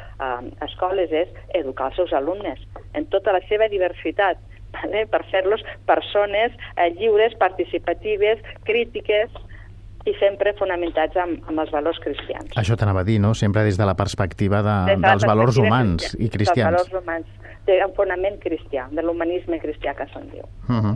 escoles 0.60 1.12
és 1.12 1.28
educar 1.54 1.86
els 1.86 1.96
seus 1.96 2.12
alumnes 2.12 2.58
en 2.92 3.06
tota 3.06 3.32
la 3.32 3.40
seva 3.48 3.68
diversitat, 3.68 4.36
vale? 4.82 5.06
per 5.06 5.24
fer-los 5.30 5.62
persones 5.86 6.52
eh, 6.76 6.90
lliures, 6.98 7.34
participatives, 7.38 8.38
crítiques, 8.64 9.30
i 10.08 10.14
sempre 10.16 10.54
fonamentats 10.58 11.16
amb, 11.20 11.42
amb 11.50 11.60
els 11.60 11.72
valors 11.74 11.98
cristians. 12.00 12.54
Això 12.60 12.76
t'anava 12.76 13.02
a 13.04 13.04
dir, 13.04 13.18
no? 13.20 13.34
Sempre 13.36 13.64
des 13.66 13.76
de 13.76 13.84
la 13.84 13.94
perspectiva 13.94 14.62
de, 14.64 14.76
de 14.94 14.96
dels 15.02 15.26
valors 15.28 15.58
humans 15.60 16.06
cristians, 16.06 16.24
i 16.24 16.30
cristians. 16.36 16.76
Dels 16.76 16.92
valors 16.92 17.02
humans, 17.02 17.26
té 17.68 17.76
un 17.84 17.92
fonament 17.96 18.38
cristià, 18.40 18.86
de 18.90 19.04
l'humanisme 19.04 19.60
cristià 19.60 19.94
que 19.98 20.06
se'n 20.14 20.30
diu. 20.32 20.46
Uh 20.68 20.80
-huh. 20.80 20.94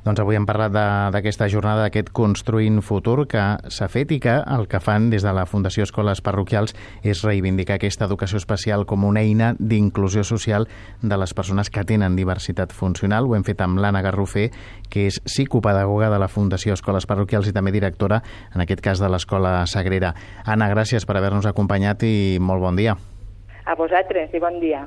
Doncs 0.00 0.20
avui 0.22 0.38
hem 0.38 0.46
parlat 0.48 0.72
d'aquesta 1.12 1.44
jornada, 1.52 1.84
d'aquest 1.84 2.08
Construint 2.16 2.78
Futur 2.80 3.26
que 3.28 3.42
s'ha 3.68 3.88
fet 3.92 4.14
i 4.14 4.20
que 4.22 4.32
el 4.40 4.64
que 4.70 4.80
fan 4.80 5.10
des 5.12 5.26
de 5.26 5.32
la 5.36 5.44
Fundació 5.44 5.84
Escoles 5.84 6.22
Parroquials 6.24 6.72
és 7.04 7.20
reivindicar 7.26 7.76
aquesta 7.76 8.06
educació 8.08 8.40
especial 8.40 8.86
com 8.88 9.04
una 9.04 9.20
eina 9.20 9.52
d'inclusió 9.58 10.24
social 10.24 10.68
de 11.02 11.18
les 11.20 11.34
persones 11.36 11.68
que 11.68 11.84
tenen 11.84 12.16
diversitat 12.16 12.72
funcional. 12.72 13.28
Ho 13.28 13.36
hem 13.36 13.44
fet 13.44 13.60
amb 13.60 13.76
l'Anna 13.76 14.00
Garrofer, 14.00 14.48
que 14.88 15.04
és 15.10 15.20
psicopedagoga 15.26 16.08
de 16.08 16.22
la 16.22 16.30
Fundació 16.32 16.78
Escoles 16.78 17.04
Parroquials 17.04 17.50
i 17.50 17.52
també 17.52 17.74
directora, 17.76 18.22
en 18.54 18.64
aquest 18.64 18.80
cas, 18.80 19.04
de 19.04 19.12
l'Escola 19.12 19.66
Sagrera. 19.68 20.14
Anna, 20.46 20.70
gràcies 20.72 21.04
per 21.04 21.18
haver-nos 21.20 21.50
acompanyat 21.50 22.08
i 22.08 22.38
molt 22.40 22.64
bon 22.64 22.80
dia. 22.80 22.96
A 23.68 23.76
vosaltres 23.76 24.32
i 24.32 24.40
bon 24.40 24.56
dia. 24.64 24.86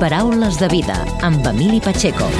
Paraules 0.00 0.56
de 0.62 0.72
vida 0.72 0.96
amb 1.26 1.44
Emili 1.52 1.84
Pacheco. 1.84 2.32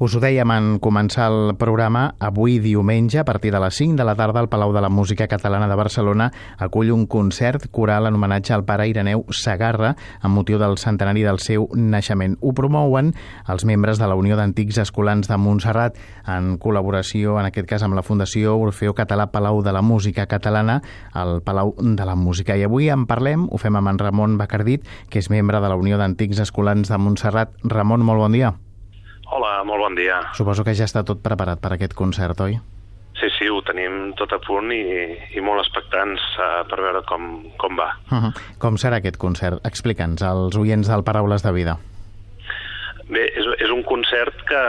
Us 0.00 0.14
ho 0.16 0.20
dèiem 0.22 0.48
en 0.48 0.66
començar 0.80 1.26
el 1.28 1.50
programa, 1.60 2.14
avui 2.24 2.54
diumenge, 2.64 3.18
a 3.20 3.24
partir 3.28 3.50
de 3.52 3.58
les 3.60 3.76
5 3.76 3.98
de 3.98 4.04
la 4.08 4.14
tarda, 4.16 4.40
el 4.40 4.48
Palau 4.48 4.72
de 4.72 4.80
la 4.80 4.88
Música 4.88 5.26
Catalana 5.28 5.66
de 5.68 5.76
Barcelona 5.76 6.30
acull 6.56 6.88
un 6.94 7.02
concert 7.04 7.66
coral 7.68 8.08
en 8.08 8.16
homenatge 8.16 8.54
al 8.56 8.64
pare 8.64 8.86
Ireneu 8.88 9.26
Sagarra 9.28 9.90
amb 10.22 10.38
motiu 10.38 10.56
del 10.56 10.78
centenari 10.80 11.20
del 11.20 11.42
seu 11.44 11.66
naixement. 11.76 12.38
Ho 12.40 12.54
promouen 12.56 13.10
els 13.44 13.66
membres 13.68 14.00
de 14.00 14.08
la 14.08 14.16
Unió 14.16 14.38
d'Antics 14.40 14.78
Escolans 14.86 15.28
de 15.28 15.36
Montserrat 15.36 16.00
en 16.24 16.56
col·laboració, 16.56 17.36
en 17.36 17.50
aquest 17.50 17.68
cas, 17.68 17.84
amb 17.84 18.00
la 18.00 18.06
Fundació 18.06 18.56
Orfeo 18.56 18.96
Català 18.96 19.28
Palau 19.28 19.60
de 19.60 19.76
la 19.76 19.84
Música 19.84 20.24
Catalana, 20.24 20.78
al 21.12 21.42
Palau 21.44 21.74
de 21.76 22.08
la 22.08 22.16
Música. 22.16 22.56
I 22.56 22.64
avui 22.64 22.88
en 22.88 23.04
parlem, 23.04 23.50
ho 23.52 23.60
fem 23.60 23.76
amb 23.76 23.92
en 23.92 24.00
Ramon 24.00 24.40
Bacardit, 24.40 24.88
que 25.12 25.20
és 25.20 25.28
membre 25.28 25.60
de 25.60 25.68
la 25.68 25.76
Unió 25.76 26.00
d'Antics 26.00 26.40
Escolans 26.48 26.88
de 26.88 26.96
Montserrat. 27.04 27.52
Ramon, 27.68 28.00
molt 28.00 28.24
bon 28.24 28.40
dia. 28.40 28.56
Hola, 29.30 29.62
molt 29.62 29.78
bon 29.78 29.94
dia. 29.94 30.18
Suposo 30.34 30.64
que 30.66 30.74
ja 30.74 30.88
està 30.88 31.04
tot 31.06 31.20
preparat 31.22 31.60
per 31.62 31.70
aquest 31.76 31.94
concert, 31.94 32.40
oi? 32.42 32.56
Sí, 33.20 33.28
sí, 33.36 33.46
ho 33.52 33.60
tenim 33.62 34.14
tot 34.18 34.32
a 34.34 34.40
punt 34.42 34.72
i, 34.74 34.80
i 35.36 35.42
molt 35.44 35.62
expectants 35.62 36.24
uh, 36.40 36.64
per 36.66 36.80
veure 36.80 37.02
com, 37.06 37.28
com 37.60 37.76
va. 37.78 37.92
Uh 38.10 38.24
-huh. 38.24 38.32
Com 38.58 38.78
serà 38.80 38.98
aquest 38.98 39.18
concert? 39.18 39.60
Explica'ns 39.64 40.22
als 40.22 40.56
oients 40.56 40.88
del 40.88 41.04
Paraules 41.04 41.42
de 41.42 41.52
Vida. 41.52 41.76
Bé, 43.10 43.24
és, 43.26 43.46
és 43.58 43.70
un 43.70 43.82
concert 43.82 44.34
que, 44.48 44.64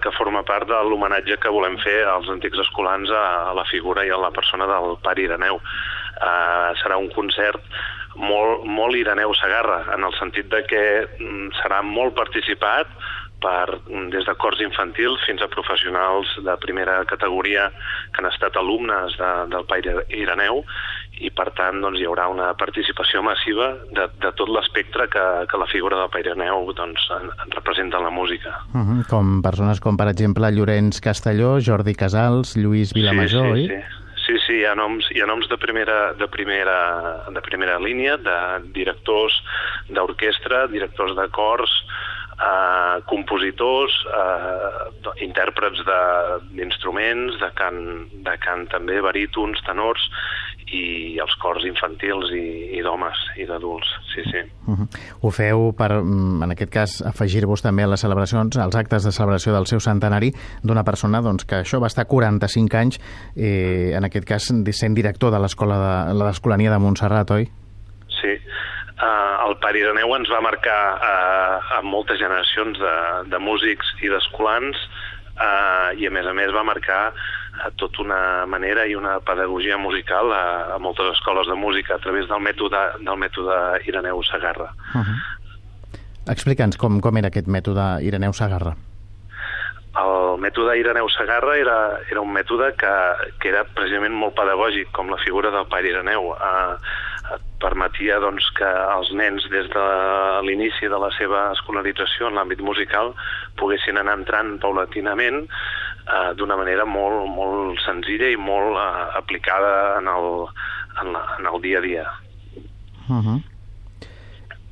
que 0.00 0.16
forma 0.18 0.42
part 0.42 0.68
de 0.68 0.80
l'homenatge 0.84 1.36
que 1.36 1.48
volem 1.52 1.76
fer 1.78 2.04
als 2.04 2.28
antics 2.28 2.58
escolans 2.58 3.10
a, 3.10 3.50
a 3.50 3.54
la 3.54 3.64
figura 3.64 4.04
i 4.04 4.10
a 4.10 4.18
la 4.20 4.30
persona 4.30 4.66
del 4.66 4.96
pare 5.02 5.22
Ireneu. 5.22 5.56
Uh, 5.56 6.72
serà 6.80 6.96
un 6.96 7.08
concert 7.08 7.60
molt, 8.16 8.64
molt 8.64 8.96
Ireneu 8.96 9.34
Sagarra, 9.34 9.84
en 9.94 10.04
el 10.04 10.14
sentit 10.18 10.48
de 10.52 10.62
que 10.64 10.82
mm, 11.18 11.52
serà 11.60 11.82
molt 11.82 12.14
participat, 12.14 12.86
per, 13.42 13.80
des 14.12 14.24
de 14.26 14.34
cors 14.40 14.60
infantils 14.64 15.22
fins 15.26 15.42
a 15.42 15.48
professionals 15.52 16.30
de 16.44 16.54
primera 16.62 16.98
categoria 17.08 17.68
que 18.12 18.22
han 18.22 18.30
estat 18.30 18.56
alumnes 18.56 19.16
de, 19.20 19.32
del 19.52 19.66
Paire 19.68 19.98
Ireneu 20.08 20.62
i 21.24 21.30
per 21.32 21.48
tant 21.56 21.80
doncs, 21.80 22.00
hi 22.00 22.06
haurà 22.08 22.26
una 22.28 22.50
participació 22.60 23.22
massiva 23.24 23.70
de, 23.96 24.08
de 24.22 24.32
tot 24.36 24.50
l'espectre 24.52 25.08
que, 25.12 25.24
que 25.50 25.60
la 25.60 25.68
figura 25.70 26.00
del 26.02 26.10
Paireneu 26.12 26.72
doncs, 26.76 27.06
en, 27.16 27.30
en 27.32 27.54
representa 27.56 28.00
en 28.00 28.08
la 28.08 28.14
música. 28.14 28.56
Uh 28.74 28.80
-huh. 28.80 29.06
Com 29.08 29.42
persones 29.42 29.80
com 29.80 29.96
per 29.96 30.08
exemple 30.08 30.50
Llorenç 30.52 31.00
Castelló, 31.00 31.58
Jordi 31.60 31.94
Casals, 31.94 32.56
Lluís 32.56 32.92
Vilamajor, 32.92 33.46
sí, 33.46 33.52
oi? 33.52 33.68
sí, 33.68 33.74
sí. 33.74 34.04
Sí, 34.26 34.34
sí, 34.44 34.54
hi 34.58 34.64
ha 34.66 34.74
noms, 34.74 35.06
hi 35.14 35.20
ha 35.22 35.26
noms 35.26 35.46
de, 35.48 35.56
primera, 35.56 36.12
de, 36.18 36.26
primera, 36.26 37.22
de 37.30 37.40
primera 37.40 37.78
línia, 37.78 38.16
de 38.16 38.38
directors 38.74 39.36
d'orquestra, 39.88 40.66
directors 40.66 41.14
de 41.14 41.28
cors, 41.28 41.70
eh, 42.36 43.02
compositors, 43.08 43.96
eh, 44.12 45.22
intèrprets 45.24 45.84
d'instruments, 46.54 47.38
de, 47.38 47.44
de, 47.44 47.52
cant, 47.56 47.82
de 48.26 48.36
cant 48.42 48.66
també, 48.72 49.00
barítons, 49.04 49.62
tenors, 49.66 50.10
i 50.66 51.18
els 51.22 51.34
cors 51.38 51.62
infantils 51.68 52.32
i, 52.34 52.46
i 52.74 52.80
d'homes 52.82 53.18
i 53.38 53.46
d'adults, 53.46 53.86
sí, 54.12 54.24
sí. 54.26 54.42
Uh 54.66 54.74
-huh. 54.74 54.88
Ho 55.22 55.30
feu 55.30 55.72
per, 55.78 55.92
mm, 56.02 56.42
en 56.42 56.50
aquest 56.50 56.72
cas, 56.72 57.02
afegir-vos 57.02 57.62
també 57.62 57.84
a 57.84 57.86
les 57.86 58.00
celebracions, 58.00 58.56
als 58.56 58.74
actes 58.74 59.04
de 59.04 59.12
celebració 59.12 59.52
del 59.52 59.66
seu 59.66 59.80
centenari, 59.80 60.32
d'una 60.62 60.82
persona 60.82 61.22
doncs, 61.22 61.44
que 61.44 61.62
això 61.62 61.80
va 61.80 61.86
estar 61.86 62.06
45 62.06 62.76
anys, 62.76 63.00
eh, 63.36 63.92
en 63.94 64.04
aquest 64.04 64.24
cas, 64.26 64.52
sent 64.72 64.94
director 64.94 65.30
de 65.30 65.38
l'escola 65.38 66.06
de 66.06 66.14
l'Escolania 66.14 66.70
de 66.70 66.78
Montserrat, 66.78 67.30
oi? 67.30 67.48
Uh, 68.96 69.48
el 69.48 69.58
Pare 69.60 69.82
Ireneu 69.82 70.14
ens 70.16 70.30
va 70.32 70.40
marcar 70.40 70.80
uh, 70.96 71.74
a 71.76 71.82
moltes 71.84 72.16
generacions 72.16 72.78
de, 72.80 72.94
de 73.28 73.40
músics 73.44 73.90
i 74.00 74.08
d'escolans 74.08 74.78
uh, 75.36 75.92
i 76.00 76.08
a 76.08 76.12
més 76.14 76.24
a 76.24 76.32
més 76.32 76.48
va 76.54 76.64
marcar 76.64 77.12
uh, 77.12 77.68
tota 77.76 78.00
una 78.06 78.20
manera 78.48 78.86
i 78.88 78.96
una 78.96 79.18
pedagogia 79.20 79.76
musical 79.76 80.32
a, 80.32 80.46
a 80.76 80.80
moltes 80.80 81.12
escoles 81.12 81.44
de 81.44 81.58
música 81.60 81.98
a 81.98 82.00
través 82.00 82.24
del 82.30 82.40
mètode, 82.40 82.82
del 83.02 83.20
mètode 83.20 83.58
Ireneu 83.84 84.24
Sagarra. 84.24 84.72
Uh 84.94 85.04
-huh. 85.04 85.18
Explica'ns 86.32 86.80
com, 86.80 87.00
com 87.00 87.16
era 87.16 87.28
aquest 87.28 87.46
mètode 87.52 87.84
Ireneu 88.02 88.32
Sagarra. 88.32 88.74
El 89.96 90.40
mètode 90.40 90.74
Ireneu 90.76 91.08
Sagarra 91.08 91.56
era, 91.56 91.76
era 92.10 92.20
un 92.20 92.32
mètode 92.32 92.74
que, 92.76 92.94
que 93.40 93.48
era 93.48 93.64
precisament 93.64 94.12
molt 94.12 94.34
pedagògic, 94.36 94.90
com 94.92 95.08
la 95.08 95.20
figura 95.22 95.50
del 95.50 95.68
pare 95.72 95.88
Ireneu. 95.88 96.32
Uh, 96.32 96.76
permetia 97.62 98.18
doncs, 98.20 98.48
que 98.56 98.68
els 98.68 99.10
nens 99.16 99.46
des 99.52 99.68
de 99.72 99.86
l'inici 100.46 100.90
de 100.92 100.98
la 101.00 101.10
seva 101.16 101.50
escolarització 101.56 102.28
en 102.28 102.36
l'àmbit 102.38 102.62
musical 102.64 103.14
poguessin 103.60 103.98
anar 104.00 104.18
entrant 104.20 104.56
paulatinament 104.62 105.44
eh, 105.46 106.30
d'una 106.36 106.58
manera 106.60 106.84
molt, 106.84 107.26
molt 107.32 107.82
senzilla 107.84 108.30
i 108.32 108.36
molt 108.36 108.76
eh, 108.76 109.04
aplicada 109.18 109.98
en 110.00 110.08
el, 110.12 110.30
en, 111.02 111.12
la, 111.16 111.26
en 111.38 111.52
el 111.52 111.60
dia 111.62 111.78
a 111.78 111.86
dia. 111.86 112.06
Uh 113.08 113.22
-huh. 113.22 113.42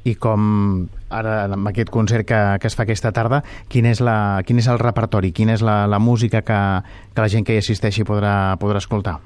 I 0.05 0.15
com 0.21 0.89
ara 1.09 1.45
amb 1.45 1.69
aquest 1.69 1.89
concert 1.91 2.27
que, 2.27 2.59
que 2.61 2.67
es 2.67 2.77
fa 2.77 2.83
aquesta 2.83 3.13
tarda, 3.13 3.43
quin 3.69 3.87
és, 3.87 4.01
la, 4.01 4.43
quin 4.45 4.59
és 4.59 4.67
el 4.69 4.79
repertori, 4.79 5.33
quina 5.33 5.55
és 5.55 5.63
la, 5.63 5.87
la 5.87 5.99
música 5.99 6.43
que, 6.43 6.83
que 7.15 7.21
la 7.21 7.29
gent 7.29 7.47
que 7.47 7.55
hi 7.55 7.63
assisteixi 7.63 8.05
podrà, 8.05 8.57
podrà 8.61 8.79
escoltar? 8.79 9.21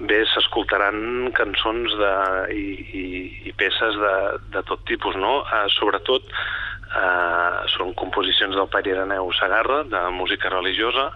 Bé, 0.00 0.22
s'escoltaran 0.32 1.28
cançons 1.36 1.92
de, 2.00 2.12
i, 2.56 2.64
i, 3.00 3.04
i 3.50 3.52
peces 3.60 3.98
de, 4.00 4.14
de 4.54 4.62
tot 4.68 4.80
tipus, 4.88 5.18
no? 5.20 5.42
Uh, 5.44 5.66
sobretot 5.74 6.24
uh, 6.32 7.60
són 7.74 7.92
composicions 8.00 8.56
del 8.56 8.70
Pere 8.72 8.94
Ireneu 8.94 9.28
Sagarra, 9.36 9.82
de 9.84 10.00
música 10.16 10.48
religiosa, 10.52 11.10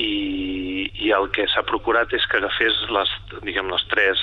i, 0.00 0.88
i 1.04 1.12
el 1.12 1.28
que 1.34 1.44
s'ha 1.52 1.66
procurat 1.68 2.12
és 2.16 2.24
que 2.30 2.40
agafés 2.40 2.78
les, 2.94 3.14
diguem, 3.44 3.68
les 3.68 3.84
tres 3.90 4.22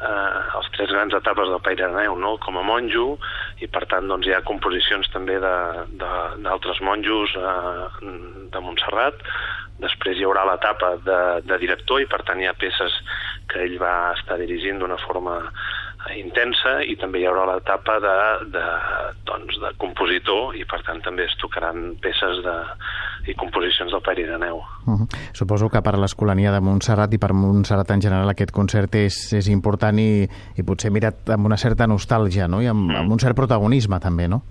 eh, 0.00 0.40
els 0.58 0.68
tres 0.76 0.92
grans 0.92 1.14
etapes 1.16 1.48
del 1.50 1.62
Pere 1.64 1.86
Ireneu, 1.86 2.16
no? 2.20 2.34
com 2.44 2.58
a 2.60 2.64
monjo, 2.66 3.14
i 3.60 3.68
per 3.72 3.86
tant 3.90 4.08
doncs, 4.10 4.28
hi 4.28 4.34
ha 4.36 4.44
composicions 4.46 5.10
també 5.14 5.38
d'altres 5.40 6.82
monjos 6.86 7.36
eh, 7.36 8.12
de 8.52 8.64
Montserrat, 8.64 9.24
després 9.82 10.18
hi 10.18 10.26
haurà 10.28 10.46
l'etapa 10.48 10.96
de, 11.04 11.20
de 11.46 11.58
director 11.58 12.00
i 12.00 12.08
per 12.10 12.22
tant 12.28 12.40
hi 12.40 12.48
ha 12.48 12.56
peces 12.58 12.96
que 13.50 13.64
ell 13.66 13.78
va 13.82 14.12
estar 14.18 14.38
dirigint 14.38 14.78
d'una 14.78 14.98
forma 15.06 15.40
intensa 16.16 16.78
i 16.88 16.94
també 16.96 17.20
hi 17.20 17.26
haurà 17.28 17.44
l'etapa 17.48 17.98
de, 18.00 18.14
de, 18.54 18.64
doncs, 19.28 19.58
de 19.60 19.70
compositor 19.82 20.56
i 20.56 20.64
per 20.68 20.80
tant 20.86 21.02
també 21.04 21.26
es 21.26 21.34
tocaran 21.42 21.94
peces 22.00 22.40
de, 22.46 22.54
i 23.28 23.34
composicions 23.38 23.92
del 23.92 24.02
Pere 24.06 24.24
Ireneu. 24.24 24.62
Uh 24.86 24.94
-huh. 24.94 25.08
Suposo 25.32 25.68
que 25.68 25.82
per 25.82 25.98
l'Escolania 25.98 26.52
de 26.52 26.60
Montserrat 26.60 27.12
i 27.12 27.18
per 27.18 27.32
Montserrat 27.32 27.90
en 27.90 28.00
general 28.00 28.28
aquest 28.28 28.50
concert 28.50 28.94
és, 28.94 29.32
és 29.32 29.48
important 29.48 29.98
i, 29.98 30.26
i 30.56 30.62
potser 30.62 30.90
mirat 30.90 31.28
amb 31.28 31.46
una 31.46 31.56
certa 31.56 31.86
nostàlgia 31.86 32.48
no? 32.48 32.62
i 32.62 32.66
amb, 32.66 32.90
amb 32.90 33.12
un 33.12 33.18
cert 33.18 33.36
protagonisme 33.36 34.00
també, 34.00 34.28
no? 34.28 34.42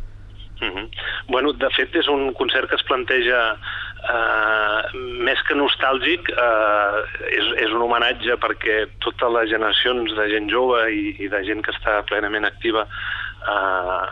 Uh 0.61 0.67
-huh. 0.67 0.89
Bueno, 1.29 1.53
de 1.53 1.69
fet 1.69 1.95
és 1.95 2.07
un 2.07 2.33
concert 2.33 2.69
que 2.69 2.75
es 2.75 2.83
planteja 2.83 3.57
eh, 4.03 4.99
més 5.27 5.41
que 5.47 5.57
nostàlgic 5.57 6.31
eh, 6.31 6.99
és, 7.29 7.51
és 7.67 7.75
un 7.75 7.83
homenatge 7.85 8.37
perquè 8.41 8.81
totes 9.05 9.33
les 9.35 9.51
generacions 9.51 10.15
de 10.17 10.27
gent 10.33 10.49
jove 10.51 10.85
i, 10.93 11.15
i 11.19 11.31
de 11.31 11.43
gent 11.47 11.63
que 11.65 11.75
està 11.75 11.99
plenament 12.09 12.47
activa 12.47 12.85
eh, 12.87 14.05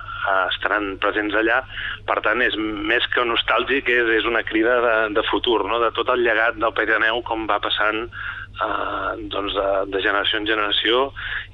estaran 0.47 0.95
presents 1.03 1.35
allà 1.39 1.61
per 2.07 2.19
tant 2.25 2.43
és 2.43 2.55
més 2.59 3.05
que 3.13 3.25
nostàlgic 3.25 3.89
és, 3.93 4.11
és 4.19 4.29
una 4.29 4.43
crida 4.47 4.79
de, 4.83 4.95
de 5.17 5.25
futur 5.31 5.63
no? 5.69 5.81
de 5.83 5.91
tot 5.95 6.11
el 6.13 6.25
llegat 6.25 6.59
del 6.59 6.75
Pirineu 6.77 7.23
com 7.27 7.47
va 7.49 7.61
passant 7.63 8.05
eh, 8.07 9.11
doncs 9.33 9.55
de, 9.57 9.67
de 9.93 10.03
generació 10.03 10.43
en 10.43 10.49
generació 10.51 11.03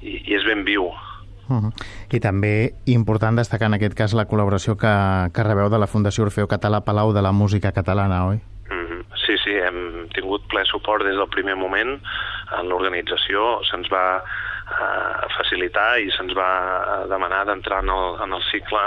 i, 0.02 0.20
i 0.24 0.38
és 0.40 0.46
ben 0.48 0.66
viu 0.66 0.90
Uh 1.48 1.56
-huh. 1.56 1.72
I 2.10 2.20
també 2.20 2.74
important 2.86 3.36
destacar 3.36 3.66
en 3.66 3.74
aquest 3.74 3.94
cas 3.94 4.14
la 4.14 4.26
col·laboració 4.26 4.76
que, 4.76 4.94
que 5.32 5.42
rebeu 5.42 5.68
de 5.68 5.78
la 5.78 5.86
Fundació 5.86 6.24
Orfeo 6.24 6.48
Català 6.48 6.84
Palau 6.84 7.12
de 7.12 7.22
la 7.22 7.32
Música 7.32 7.72
Catalana, 7.72 8.26
oi? 8.26 8.36
Uh 8.36 8.74
-huh. 8.74 9.04
Sí, 9.26 9.36
sí, 9.44 9.50
hem 9.50 10.08
tingut 10.14 10.42
ple 10.48 10.64
suport 10.64 11.04
des 11.04 11.16
del 11.16 11.28
primer 11.28 11.56
moment 11.56 12.00
en 12.58 12.68
l'organització. 12.68 13.60
Se'ns 13.64 13.88
va 13.90 14.22
eh, 14.70 15.26
facilitar 15.36 16.00
i 16.00 16.10
se'ns 16.10 16.34
va 16.36 17.06
demanar 17.10 17.44
d'entrar 17.46 17.82
en, 17.84 17.90
el, 17.90 18.22
en 18.24 18.32
el 18.32 18.42
cicle 18.50 18.78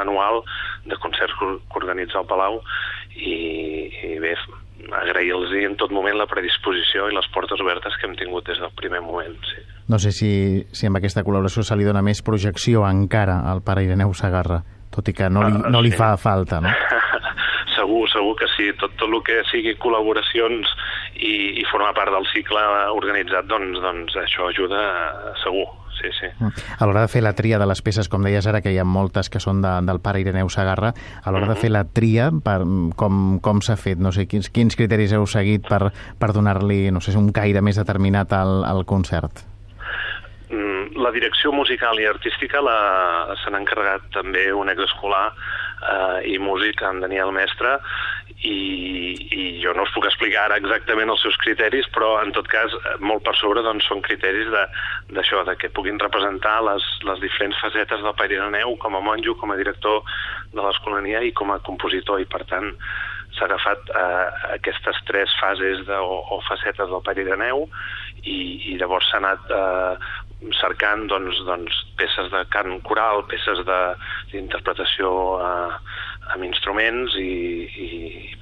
anual 0.00 0.42
de 0.84 0.96
concerts 0.96 1.34
que 1.38 1.78
organitza 1.82 2.20
el 2.20 2.26
Palau 2.26 2.62
i, 3.14 3.34
i 4.02 4.18
bé, 4.18 4.36
agrair-los 4.90 5.52
en 5.62 5.76
tot 5.80 5.92
moment 5.94 6.16
la 6.18 6.28
predisposició 6.30 7.08
i 7.08 7.16
les 7.16 7.28
portes 7.34 7.60
obertes 7.62 7.96
que 7.98 8.08
hem 8.08 8.16
tingut 8.18 8.48
des 8.48 8.60
del 8.60 8.72
primer 8.78 9.02
moment, 9.04 9.36
sí. 9.50 9.62
No 9.88 9.98
sé 9.98 10.12
si, 10.14 10.32
si 10.72 10.88
amb 10.88 11.00
aquesta 11.00 11.24
col·laboració 11.26 11.64
se 11.66 11.76
li 11.76 11.86
dona 11.86 12.02
més 12.02 12.22
projecció 12.24 12.86
encara 12.88 13.42
al 13.50 13.62
pare 13.66 13.84
Ireneu 13.84 14.14
Sagarra, 14.14 14.62
tot 14.94 15.08
i 15.08 15.16
que 15.16 15.28
no 15.30 15.44
li, 15.48 15.62
no 15.72 15.82
li 15.84 15.92
fa 15.92 16.14
falta, 16.20 16.60
no? 16.64 16.72
segur, 17.76 18.08
segur 18.12 18.34
que 18.38 18.48
sí. 18.56 18.70
Tot, 18.80 18.94
tot 19.00 19.10
el 19.10 19.22
que 19.26 19.42
sigui 19.50 19.74
col·laboracions 19.82 20.70
i, 21.18 21.60
i 21.60 21.68
formar 21.70 21.92
part 21.98 22.14
del 22.14 22.26
cicle 22.32 22.62
organitzat, 22.94 23.48
doncs, 23.50 23.80
doncs 23.82 24.18
això 24.24 24.48
ajuda 24.52 24.82
segur 25.42 25.68
sí, 26.02 26.10
sí. 26.18 26.30
A 26.78 26.86
l'hora 26.86 27.06
de 27.06 27.10
fer 27.12 27.22
la 27.22 27.34
tria 27.38 27.58
de 27.62 27.66
les 27.68 27.82
peces, 27.82 28.10
com 28.10 28.24
deies 28.26 28.46
ara, 28.50 28.60
que 28.64 28.72
hi 28.74 28.80
ha 28.82 28.86
moltes 28.88 29.30
que 29.32 29.40
són 29.42 29.62
de, 29.64 29.72
del 29.86 30.02
pare 30.04 30.20
Ireneu 30.22 30.50
Sagarra, 30.52 30.92
a 31.22 31.32
l'hora 31.32 31.52
de 31.52 31.58
fer 31.60 31.70
la 31.72 31.84
tria, 31.86 32.30
per, 32.44 32.60
com, 32.98 33.38
com 33.44 33.62
s'ha 33.62 33.78
fet? 33.80 34.02
No 34.02 34.12
sé, 34.12 34.26
quins, 34.30 34.50
quins 34.50 34.76
criteris 34.78 35.14
heu 35.16 35.26
seguit 35.30 35.68
per, 35.68 35.92
per 36.18 36.32
donar-li, 36.34 36.84
no 36.90 37.00
sé, 37.00 37.14
un 37.18 37.32
caire 37.32 37.62
més 37.62 37.78
determinat 37.80 38.34
al, 38.36 38.62
al 38.68 38.84
concert? 38.88 39.44
Mm, 40.52 40.98
la 41.00 41.12
direcció 41.14 41.52
musical 41.52 42.00
i 42.00 42.08
artística 42.08 42.60
se 43.40 43.50
n'ha 43.50 43.60
encarregat 43.62 44.10
també 44.12 44.50
un 44.52 44.68
exescolar 44.68 45.30
eh, 45.30 46.32
i 46.34 46.38
músic, 46.38 46.82
en 46.84 47.00
Daniel 47.00 47.32
Mestre, 47.32 47.78
i, 48.42 48.58
i 49.30 49.42
jo 49.62 49.72
no 49.76 49.84
us 49.86 49.92
puc 49.94 50.06
explicar 50.08 50.46
ara 50.46 50.58
exactament 50.58 51.12
els 51.12 51.22
seus 51.22 51.36
criteris, 51.42 51.86
però 51.94 52.16
en 52.22 52.32
tot 52.34 52.48
cas 52.50 52.74
molt 53.00 53.22
per 53.26 53.36
sobre 53.38 53.62
doncs, 53.62 53.86
són 53.86 54.02
criteris 54.02 54.50
d'això, 54.50 55.44
de, 55.44 55.52
de 55.52 55.56
que 55.60 55.70
puguin 55.76 56.00
representar 56.02 56.58
les, 56.66 56.86
les 57.06 57.22
diferents 57.22 57.58
facetes 57.62 58.02
del 58.02 58.18
Pairineu 58.18 58.76
com 58.82 58.98
a 58.98 59.04
monjo, 59.04 59.36
com 59.38 59.54
a 59.54 59.58
director 59.60 60.02
de 60.52 60.60
l'Escolania 60.60 61.22
i 61.22 61.32
com 61.36 61.54
a 61.54 61.60
compositor, 61.62 62.20
i 62.22 62.26
per 62.26 62.42
tant 62.50 62.72
s'ha 63.36 63.46
agafat 63.46 63.94
eh, 63.96 64.26
aquestes 64.58 64.98
tres 65.08 65.32
fases 65.40 65.86
de, 65.86 65.96
o, 66.02 66.18
o 66.34 66.42
facetes 66.48 66.90
del 66.90 67.04
Pairineu 67.06 67.64
i, 68.22 68.72
i 68.72 68.76
llavors 68.80 69.08
s'ha 69.08 69.22
anat 69.22 69.54
eh, 69.56 70.10
cercant 70.58 71.06
doncs, 71.10 71.38
doncs, 71.46 71.76
peces 71.98 72.30
de 72.32 72.42
cant 72.52 72.80
coral, 72.86 73.22
peces 73.30 73.62
d'interpretació 73.68 75.12
eh, 75.38 75.76
amb 76.32 76.46
instruments 76.46 77.14
i, 77.20 77.28
i, 77.68 77.88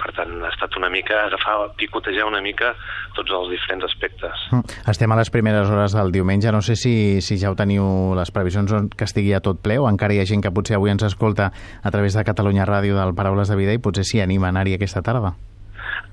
per 0.00 0.12
tant 0.16 0.32
ha 0.44 0.50
estat 0.52 0.76
una 0.78 0.90
mica 0.92 1.24
agafar, 1.26 1.56
picotejar 1.80 2.28
una 2.28 2.42
mica 2.44 2.72
tots 3.18 3.34
els 3.34 3.50
diferents 3.52 3.86
aspectes. 3.90 4.46
Mm. 4.54 4.78
Estem 4.92 5.12
a 5.12 5.18
les 5.20 5.32
primeres 5.34 5.70
hores 5.70 5.96
del 5.96 6.12
diumenge, 6.14 6.52
no 6.54 6.62
sé 6.62 6.76
si, 6.78 6.94
si 7.24 7.38
ja 7.42 7.52
ho 7.52 7.58
teniu 7.58 8.14
les 8.18 8.32
previsions 8.34 8.72
que 8.96 9.08
estigui 9.08 9.34
a 9.36 9.42
tot 9.44 9.62
ple 9.64 9.80
o 9.80 9.88
encara 9.90 10.16
hi 10.16 10.22
ha 10.22 10.28
gent 10.28 10.44
que 10.44 10.54
potser 10.54 10.78
avui 10.78 10.94
ens 10.94 11.06
escolta 11.06 11.50
a 11.82 11.90
través 11.90 12.16
de 12.16 12.26
Catalunya 12.26 12.68
Ràdio 12.68 12.98
del 12.98 13.14
Paraules 13.18 13.50
de 13.50 13.58
Vida 13.58 13.76
i 13.76 13.82
potser 13.82 14.06
s'hi 14.06 14.24
anima 14.24 14.48
a 14.48 14.54
anar-hi 14.54 14.78
aquesta 14.78 15.02
tarda. 15.02 15.34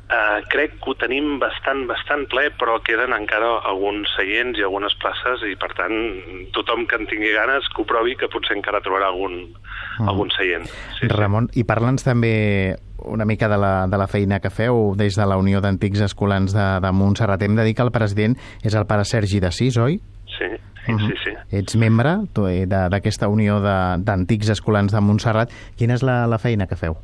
Uh, 0.07 0.39
crec 0.47 0.77
que 0.79 0.87
ho 0.87 0.93
tenim 0.95 1.33
bastant, 1.35 1.81
bastant 1.89 2.21
ple, 2.31 2.45
però 2.55 2.77
queden 2.79 3.11
encara 3.11 3.49
alguns 3.67 4.07
seients 4.15 4.55
i 4.55 4.63
algunes 4.63 4.93
places 5.01 5.43
i, 5.43 5.57
per 5.59 5.73
tant, 5.75 5.97
tothom 6.55 6.85
que 6.87 6.95
en 6.95 7.09
tingui 7.09 7.33
ganes 7.35 7.67
que 7.73 7.83
ho 7.83 7.85
provi, 7.89 8.15
que 8.15 8.29
potser 8.31 8.55
encara 8.55 8.79
trobarà 8.85 9.09
algun, 9.11 9.41
mm. 9.51 10.07
algun 10.07 10.31
seient. 10.31 10.69
Sí, 10.95 11.09
Ramon, 11.11 11.49
sí. 11.51 11.59
i 11.59 11.65
parla'ns 11.67 12.07
també 12.07 12.31
una 13.03 13.27
mica 13.27 13.49
de 13.51 13.57
la, 13.59 13.73
de 13.91 13.99
la 13.99 14.07
feina 14.07 14.39
que 14.39 14.47
feu 14.47 14.93
des 14.95 15.19
de 15.19 15.27
la 15.27 15.35
Unió 15.35 15.59
d'Antics 15.59 16.05
Escolans 16.07 16.55
de, 16.55 16.69
de 16.87 16.93
Montserrat. 16.95 17.43
Hem 17.43 17.59
de 17.59 17.67
dir 17.67 17.75
que 17.75 17.83
el 17.83 17.91
president 17.91 18.39
és 18.63 18.79
el 18.79 18.87
pare 18.87 19.03
Sergi 19.03 19.43
de 19.43 19.51
Sis, 19.51 19.75
oi? 19.75 19.99
Sí, 20.37 20.53
Uh 20.87 20.95
-huh. 20.95 21.07
sí, 21.07 21.13
sí. 21.25 21.57
Ets 21.57 21.75
membre 21.75 22.15
eh, 22.47 22.65
d'aquesta 22.65 23.27
Unió 23.27 23.59
d'Antics 23.59 24.47
Escolans 24.49 24.93
de 24.93 25.01
Montserrat. 25.01 25.51
Quina 25.75 25.93
és 25.95 26.01
la, 26.01 26.27
la 26.27 26.37
feina 26.39 26.65
que 26.65 26.77
feu? 26.77 26.95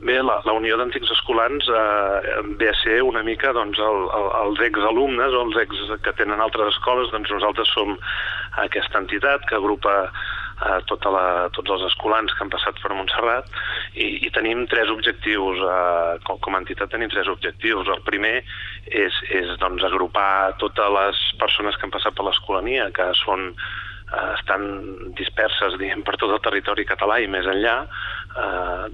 Bé, 0.00 0.14
la, 0.24 0.38
la 0.48 0.52
Unió 0.56 0.78
d'Antics 0.80 1.10
Escolans 1.12 1.66
eh, 1.68 2.42
ve 2.56 2.70
a 2.70 2.76
ser 2.80 3.02
una 3.04 3.20
mica 3.22 3.50
doncs, 3.52 3.76
el, 3.84 4.06
el, 4.16 4.28
els 4.46 4.62
exalumnes 4.70 5.34
o 5.36 5.42
els 5.44 5.58
ex 5.60 5.82
que 6.06 6.14
tenen 6.16 6.40
altres 6.40 6.70
escoles, 6.72 7.10
doncs 7.12 7.28
nosaltres 7.34 7.68
som 7.74 7.92
aquesta 8.64 9.02
entitat 9.02 9.44
que 9.50 9.58
agrupa 9.58 9.92
eh, 10.06 10.78
tota 10.88 11.12
la, 11.12 11.26
tots 11.52 11.74
els 11.76 11.84
escolans 11.90 12.32
que 12.32 12.46
han 12.46 12.52
passat 12.54 12.80
per 12.80 12.94
Montserrat 12.96 13.52
i, 13.92 14.08
i 14.24 14.32
tenim 14.32 14.64
tres 14.72 14.88
objectius, 14.94 15.60
eh, 15.60 16.16
com, 16.24 16.40
com 16.40 16.56
a 16.56 16.62
entitat 16.64 16.94
tenim 16.96 17.12
tres 17.12 17.28
objectius. 17.28 17.92
El 17.92 18.00
primer 18.08 18.38
és, 18.86 19.20
és 19.28 19.52
doncs, 19.60 19.84
agrupar 19.84 20.56
totes 20.64 20.96
les 20.96 21.22
persones 21.44 21.76
que 21.76 21.84
han 21.84 21.92
passat 21.92 22.16
per 22.16 22.24
l'escolania, 22.24 22.88
que 22.96 23.10
són 23.20 23.50
eh, 23.52 24.32
estan 24.38 24.64
disperses 25.20 25.76
diguem, 25.76 26.08
per 26.08 26.16
tot 26.16 26.32
el 26.32 26.42
territori 26.48 26.88
català 26.88 27.20
i 27.20 27.28
més 27.28 27.48
enllà, 27.52 27.82
eh, 28.36 28.86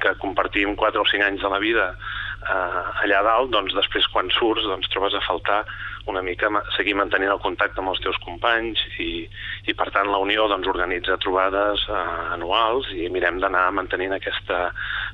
que 0.00 0.16
compartim 0.22 0.74
4 0.76 1.00
o 1.00 1.06
5 1.06 1.26
anys 1.26 1.44
de 1.44 1.52
la 1.52 1.60
vida 1.62 1.86
eh, 1.92 3.04
allà 3.04 3.22
dalt, 3.26 3.52
doncs 3.54 3.76
després 3.76 4.08
quan 4.14 4.30
surts 4.34 4.66
doncs, 4.66 4.90
trobes 4.92 5.14
a 5.14 5.22
faltar 5.26 5.62
una 6.10 6.22
mica 6.24 6.48
seguir 6.76 6.96
mantenint 6.98 7.30
el 7.30 7.42
contacte 7.44 7.82
amb 7.82 7.92
els 7.92 8.00
teus 8.02 8.16
companys 8.24 8.80
i, 9.02 9.26
i 9.68 9.76
per 9.76 9.90
tant 9.94 10.08
la 10.10 10.20
Unió 10.22 10.48
doncs, 10.50 10.68
organitza 10.70 11.20
trobades 11.22 11.84
eh, 11.88 12.00
anuals 12.36 12.90
i 12.96 13.08
mirem 13.12 13.40
d'anar 13.42 13.68
mantenint 13.76 14.16
aquesta 14.16 14.70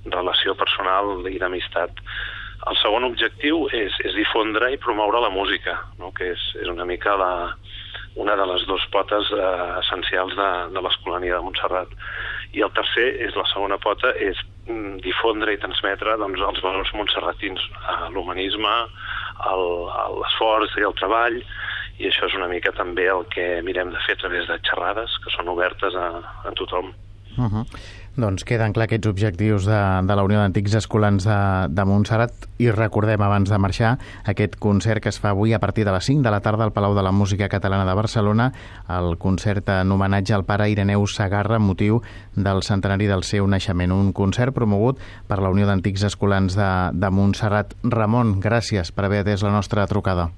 relació 0.06 0.54
personal 0.54 1.26
i 1.30 1.38
d'amistat. 1.42 2.02
El 2.66 2.78
segon 2.80 3.04
objectiu 3.06 3.66
és, 3.74 3.94
és 4.02 4.14
difondre 4.16 4.72
i 4.72 4.80
promoure 4.82 5.20
la 5.22 5.30
música, 5.30 5.76
no? 6.00 6.10
que 6.16 6.32
és, 6.32 6.46
és 6.62 6.70
una 6.72 6.86
mica 6.88 7.14
la, 7.20 7.32
una 8.16 8.34
de 8.38 8.46
les 8.48 8.64
dues 8.66 8.86
potes 8.94 9.30
eh, 9.34 9.50
essencials 9.82 10.34
de, 10.38 10.50
de 10.74 10.82
l'escolania 10.82 11.36
de 11.36 11.44
Montserrat. 11.44 11.92
I 12.52 12.62
el 12.62 12.72
tercer, 12.76 13.08
és 13.26 13.34
la 13.36 13.46
segona 13.50 13.78
pota, 13.82 14.12
és 14.22 14.38
mm, 14.68 15.00
difondre 15.04 15.54
i 15.54 15.60
transmetre 15.62 16.16
doncs, 16.20 16.40
els 16.40 16.62
valors 16.62 16.92
montserratins, 16.94 17.60
eh, 17.60 18.08
l'humanisme, 18.14 18.76
l'esforç 19.46 20.76
i 20.80 20.86
el 20.86 20.94
treball, 20.96 21.40
i 21.98 22.08
això 22.08 22.28
és 22.28 22.36
una 22.36 22.48
mica 22.48 22.72
també 22.76 23.06
el 23.08 23.24
que 23.32 23.62
mirem 23.64 23.90
de 23.92 24.00
fer 24.06 24.16
a 24.16 24.22
través 24.24 24.48
de 24.48 24.58
xerrades 24.68 25.16
que 25.24 25.32
són 25.32 25.48
obertes 25.52 25.96
a, 25.96 26.08
a 26.44 26.52
tothom. 26.56 26.92
Uh 27.36 27.48
-huh. 27.52 27.64
Doncs 28.16 28.46
queden 28.48 28.72
clar 28.72 28.86
aquests 28.86 29.10
objectius 29.10 29.66
de, 29.68 29.78
de 30.08 30.14
la 30.16 30.22
Unió 30.24 30.38
d'Antics 30.40 30.78
Escolans 30.78 31.26
de, 31.28 31.36
de 31.68 31.84
Montserrat 31.84 32.46
i 32.64 32.70
recordem 32.72 33.20
abans 33.20 33.52
de 33.52 33.58
marxar 33.60 33.90
aquest 34.32 34.56
concert 34.56 35.04
que 35.04 35.12
es 35.12 35.18
fa 35.20 35.34
avui 35.34 35.52
a 35.52 35.60
partir 35.60 35.84
de 35.84 35.92
les 35.92 36.08
5 36.08 36.24
de 36.24 36.32
la 36.32 36.40
tarda 36.40 36.64
al 36.64 36.72
Palau 36.72 36.96
de 36.96 37.04
la 37.04 37.12
Música 37.12 37.50
Catalana 37.52 37.84
de 37.84 37.98
Barcelona, 37.98 38.48
el 38.88 39.18
concert 39.20 39.68
en 39.68 39.92
homenatge 39.92 40.32
al 40.32 40.46
pare 40.48 40.70
Ireneu 40.72 41.04
Sagarra 41.04 41.60
motiu 41.60 42.00
del 42.32 42.64
centenari 42.64 43.04
del 43.04 43.20
seu 43.22 43.44
naixement. 43.44 43.92
Un 43.92 44.14
concert 44.16 44.56
promogut 44.56 44.96
per 45.28 45.42
la 45.44 45.52
Unió 45.52 45.68
d'Antics 45.68 46.08
Escolans 46.08 46.56
de, 46.56 46.72
de 46.96 47.12
Montserrat. 47.12 47.76
Ramon, 47.84 48.38
gràcies 48.40 48.96
per 48.96 49.10
haver 49.10 49.26
atès 49.26 49.44
la 49.44 49.52
nostra 49.52 49.84
trucada. 49.92 50.30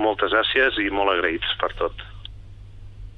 Moltes 0.00 0.32
gràcies 0.32 0.80
i 0.80 0.88
molt 0.88 1.12
agraïts 1.12 1.60
per 1.60 1.76
tot. 1.76 2.08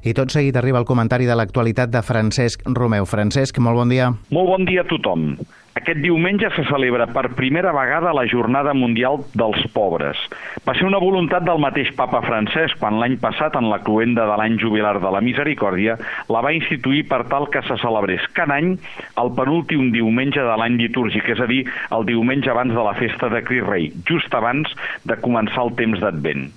I 0.00 0.14
tot 0.16 0.32
seguit 0.32 0.56
arriba 0.56 0.80
el 0.80 0.88
comentari 0.88 1.26
de 1.28 1.34
l'actualitat 1.36 1.90
de 1.92 2.00
Francesc 2.00 2.62
Romeu. 2.72 3.04
Francesc, 3.04 3.58
molt 3.60 3.76
bon 3.76 3.90
dia. 3.92 4.06
Molt 4.32 4.48
bon 4.48 4.62
dia 4.64 4.80
a 4.80 4.88
tothom. 4.88 5.34
Aquest 5.76 6.00
diumenge 6.02 6.48
se 6.56 6.64
celebra 6.66 7.06
per 7.12 7.30
primera 7.38 7.70
vegada 7.76 8.14
la 8.16 8.24
Jornada 8.26 8.72
Mundial 8.74 9.20
dels 9.38 9.60
Pobres. 9.74 10.18
Va 10.66 10.74
ser 10.74 10.86
una 10.88 10.98
voluntat 10.98 11.44
del 11.46 11.60
mateix 11.62 11.92
papa 11.96 12.22
Francesc 12.24 12.80
quan 12.80 12.98
l'any 13.00 13.18
passat, 13.22 13.54
en 13.60 13.68
la 13.70 13.78
cluenda 13.84 14.24
de 14.26 14.38
l'any 14.40 14.56
jubilar 14.60 14.96
de 15.04 15.12
la 15.14 15.22
Misericòrdia, 15.24 15.98
la 16.28 16.42
va 16.44 16.52
instituir 16.56 17.04
per 17.08 17.22
tal 17.30 17.46
que 17.52 17.62
se 17.68 17.76
celebrés 17.84 18.24
cada 18.36 18.56
any 18.56 18.74
el 19.22 19.32
penúltim 19.36 19.92
diumenge 19.94 20.42
de 20.42 20.56
l'any 20.58 20.80
litúrgic, 20.80 21.28
és 21.36 21.44
a 21.44 21.48
dir, 21.48 21.62
el 21.94 22.08
diumenge 22.08 22.50
abans 22.50 22.74
de 22.74 22.88
la 22.88 22.96
festa 22.98 23.30
de 23.30 23.44
Cri 23.44 23.62
Rei, 23.64 23.92
just 24.08 24.34
abans 24.34 24.74
de 25.04 25.20
començar 25.22 25.68
el 25.68 25.76
temps 25.78 26.02
d'Advent. 26.02 26.50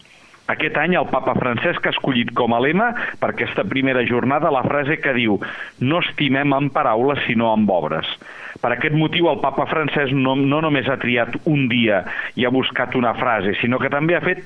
Aquest 0.52 0.76
any 0.76 0.98
el 1.00 1.08
papa 1.08 1.38
Francesc 1.38 1.86
ha 1.88 1.94
escollit 1.94 2.34
com 2.36 2.52
a 2.52 2.60
lema 2.60 2.90
per 3.22 3.30
aquesta 3.32 3.64
primera 3.64 4.04
jornada 4.08 4.52
la 4.52 4.64
frase 4.66 4.98
que 5.00 5.16
diu 5.16 5.38
«No 5.80 6.02
estimem 6.04 6.52
amb 6.56 6.74
paraules 6.76 7.24
sinó 7.28 7.54
amb 7.54 7.72
obres». 7.72 8.10
Per 8.64 8.70
aquest 8.72 8.96
motiu 8.96 9.28
el 9.28 9.42
papa 9.44 9.66
francès 9.68 10.14
no, 10.16 10.38
no 10.40 10.62
només 10.64 10.88
ha 10.88 10.96
triat 11.02 11.36
un 11.52 11.66
dia 11.72 12.04
i 12.40 12.46
ha 12.46 12.52
buscat 12.54 12.96
una 12.96 13.12
frase, 13.18 13.58
sinó 13.60 13.80
que 13.82 13.92
també 13.92 14.16
ha 14.16 14.24
fet 14.24 14.46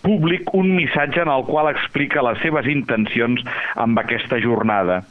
públic 0.00 0.54
un 0.56 0.70
missatge 0.76 1.20
en 1.20 1.32
el 1.32 1.44
qual 1.44 1.68
explica 1.74 2.24
les 2.24 2.40
seves 2.40 2.68
intencions 2.72 3.44
amb 3.76 4.00
aquesta 4.00 4.40
jornada. 4.40 5.02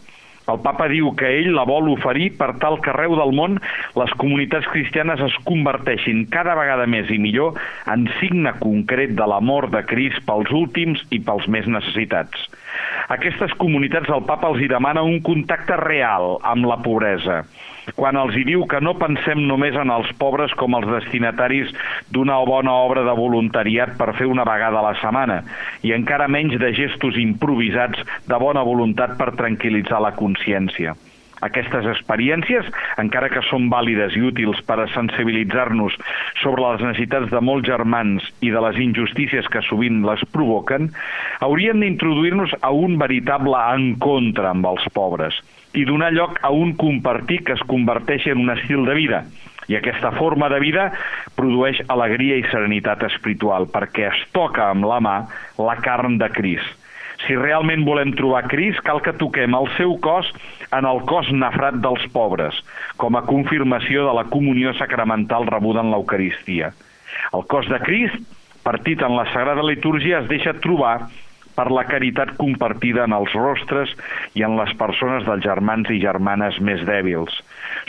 El 0.52 0.62
papa 0.64 0.88
diu 0.88 1.10
que 1.20 1.28
ell 1.42 1.50
la 1.56 1.66
vol 1.68 1.90
oferir 1.92 2.30
per 2.40 2.54
tal 2.62 2.78
que 2.84 2.94
arreu 2.94 3.18
del 3.20 3.34
món 3.36 3.58
les 4.00 4.14
comunitats 4.22 4.68
cristianes 4.72 5.20
es 5.26 5.36
converteixin 5.48 6.24
cada 6.32 6.56
vegada 6.56 6.86
més 6.88 7.12
i 7.12 7.20
millor 7.20 7.60
en 7.92 8.08
signe 8.22 8.54
concret 8.62 9.16
de 9.20 9.28
l'amor 9.28 9.68
de 9.74 9.84
Crist 9.90 10.24
pels 10.30 10.54
últims 10.56 11.04
i 11.12 11.20
pels 11.20 11.50
més 11.52 11.68
necessitats. 11.68 12.48
Aquestes 13.08 13.54
comunitats 13.56 14.10
el 14.12 14.26
papa 14.28 14.50
els 14.52 14.60
hi 14.60 14.68
demana 14.68 15.00
un 15.08 15.22
contacte 15.24 15.78
real 15.80 16.34
amb 16.52 16.68
la 16.68 16.76
pobresa, 16.84 17.38
quan 17.96 18.20
els 18.20 18.36
hi 18.36 18.44
diu 18.50 18.66
que 18.68 18.82
no 18.84 18.98
pensem 19.00 19.46
només 19.48 19.78
en 19.80 19.94
els 19.96 20.12
pobres 20.20 20.52
com 20.60 20.76
els 20.76 20.90
destinataris 20.92 21.72
d'una 22.12 22.42
bona 22.52 22.76
obra 22.84 23.06
de 23.08 23.16
voluntariat 23.16 23.96
per 23.96 24.12
fer 24.20 24.28
una 24.28 24.44
vegada 24.44 24.82
a 24.82 24.88
la 24.90 24.96
setmana, 25.00 25.40
i 25.88 25.96
encara 25.96 26.28
menys 26.28 26.60
de 26.60 26.74
gestos 26.76 27.16
improvisats 27.22 28.04
de 28.28 28.44
bona 28.44 28.68
voluntat 28.68 29.16
per 29.16 29.32
tranquil·litzar 29.40 30.04
la 30.04 30.12
consciència. 30.20 30.98
Aquestes 31.46 31.86
experiències, 31.92 32.66
encara 33.02 33.30
que 33.30 33.44
són 33.46 33.68
vàlides 33.70 34.16
i 34.18 34.24
útils 34.30 34.62
per 34.66 34.80
a 34.82 34.88
sensibilitzar-nos 34.94 35.98
sobre 36.42 36.64
les 36.66 36.86
necessitats 36.86 37.30
de 37.34 37.42
molts 37.42 37.68
germans 37.68 38.26
i 38.42 38.50
de 38.54 38.64
les 38.66 38.80
injustícies 38.82 39.50
que 39.54 39.62
sovint 39.68 40.02
les 40.08 40.24
provoquen, 40.34 40.90
haurien 41.46 41.84
d'introduir-nos 41.84 42.56
a 42.62 42.74
un 42.74 42.98
veritable 42.98 43.62
encontre 43.76 44.50
amb 44.50 44.66
els 44.72 44.88
pobres 44.96 45.38
i 45.78 45.84
donar 45.86 46.10
lloc 46.16 46.40
a 46.42 46.50
un 46.50 46.74
compartir 46.80 47.44
que 47.46 47.54
es 47.54 47.62
converteixi 47.70 48.32
en 48.34 48.42
un 48.42 48.50
estil 48.56 48.86
de 48.88 48.96
vida. 48.98 49.22
I 49.68 49.76
aquesta 49.78 50.14
forma 50.16 50.48
de 50.50 50.62
vida 50.64 50.88
produeix 51.36 51.84
alegria 51.92 52.38
i 52.40 52.46
serenitat 52.48 53.04
espiritual 53.12 53.68
perquè 53.70 54.08
es 54.10 54.26
toca 54.34 54.72
amb 54.72 54.88
la 54.88 55.02
mà 55.04 55.18
la 55.60 55.76
carn 55.84 56.18
de 56.18 56.32
Crist 56.34 56.87
si 57.26 57.36
realment 57.36 57.86
volem 57.88 58.14
trobar 58.18 58.46
Crist, 58.52 58.84
cal 58.86 59.02
que 59.02 59.16
toquem 59.18 59.56
el 59.58 59.70
seu 59.78 59.96
cos 60.04 60.30
en 60.76 60.86
el 60.86 61.02
cos 61.10 61.30
nafrat 61.34 61.80
dels 61.84 62.04
pobres, 62.14 62.60
com 63.02 63.18
a 63.18 63.26
confirmació 63.26 64.06
de 64.08 64.16
la 64.20 64.28
comunió 64.30 64.74
sacramental 64.78 65.48
rebuda 65.50 65.82
en 65.86 65.94
l'Eucaristia. 65.94 66.74
El 67.34 67.48
cos 67.50 67.70
de 67.72 67.80
Crist, 67.84 68.20
partit 68.64 69.02
en 69.02 69.16
la 69.18 69.26
Sagrada 69.34 69.66
Litúrgia, 69.66 70.22
es 70.22 70.30
deixa 70.30 70.54
trobar 70.62 71.08
per 71.58 71.72
la 71.74 71.88
caritat 71.90 72.36
compartida 72.38 73.08
en 73.08 73.16
els 73.18 73.34
rostres 73.34 73.94
i 74.38 74.46
en 74.46 74.58
les 74.60 74.74
persones 74.78 75.26
dels 75.26 75.46
germans 75.46 75.90
i 75.90 76.02
germanes 76.04 76.60
més 76.62 76.84
dèbils. 76.86 77.34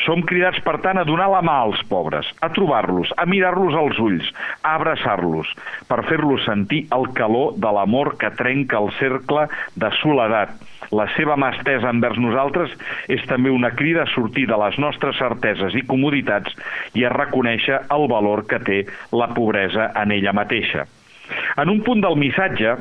Som 0.04 0.22
cridats, 0.28 0.60
per 0.64 0.78
tant, 0.84 0.98
a 1.00 1.06
donar 1.08 1.28
la 1.32 1.42
mà 1.44 1.58
als 1.64 1.82
pobres, 1.90 2.28
a 2.40 2.50
trobar-los, 2.54 3.12
a 3.16 3.26
mirar-los 3.26 3.76
als 3.76 3.98
ulls, 4.02 4.30
a 4.62 4.76
abraçar-los, 4.78 5.50
per 5.88 6.02
fer-los 6.08 6.46
sentir 6.46 6.86
el 6.94 7.10
calor 7.18 7.56
de 7.60 7.72
l'amor 7.74 8.16
que 8.20 8.30
trenca 8.38 8.80
el 8.80 8.92
cercle 8.98 9.48
de 9.76 9.92
soledat. 10.00 10.54
La 10.94 11.04
seva 11.16 11.36
mà 11.36 11.50
estesa 11.52 11.90
envers 11.92 12.16
nosaltres 12.20 12.72
és 13.12 13.24
també 13.28 13.50
una 13.52 13.74
crida 13.76 14.06
a 14.06 14.12
sortir 14.14 14.46
de 14.48 14.56
les 14.56 14.78
nostres 14.80 15.18
certeses 15.20 15.76
i 15.76 15.84
comoditats 15.88 16.54
i 16.96 17.04
a 17.04 17.12
reconèixer 17.12 17.82
el 17.94 18.06
valor 18.08 18.46
que 18.48 18.60
té 18.64 18.78
la 19.12 19.28
pobresa 19.34 19.90
en 20.00 20.14
ella 20.16 20.32
mateixa. 20.32 20.86
En 21.60 21.68
un 21.68 21.82
punt 21.84 22.00
del 22.00 22.16
missatge, 22.16 22.78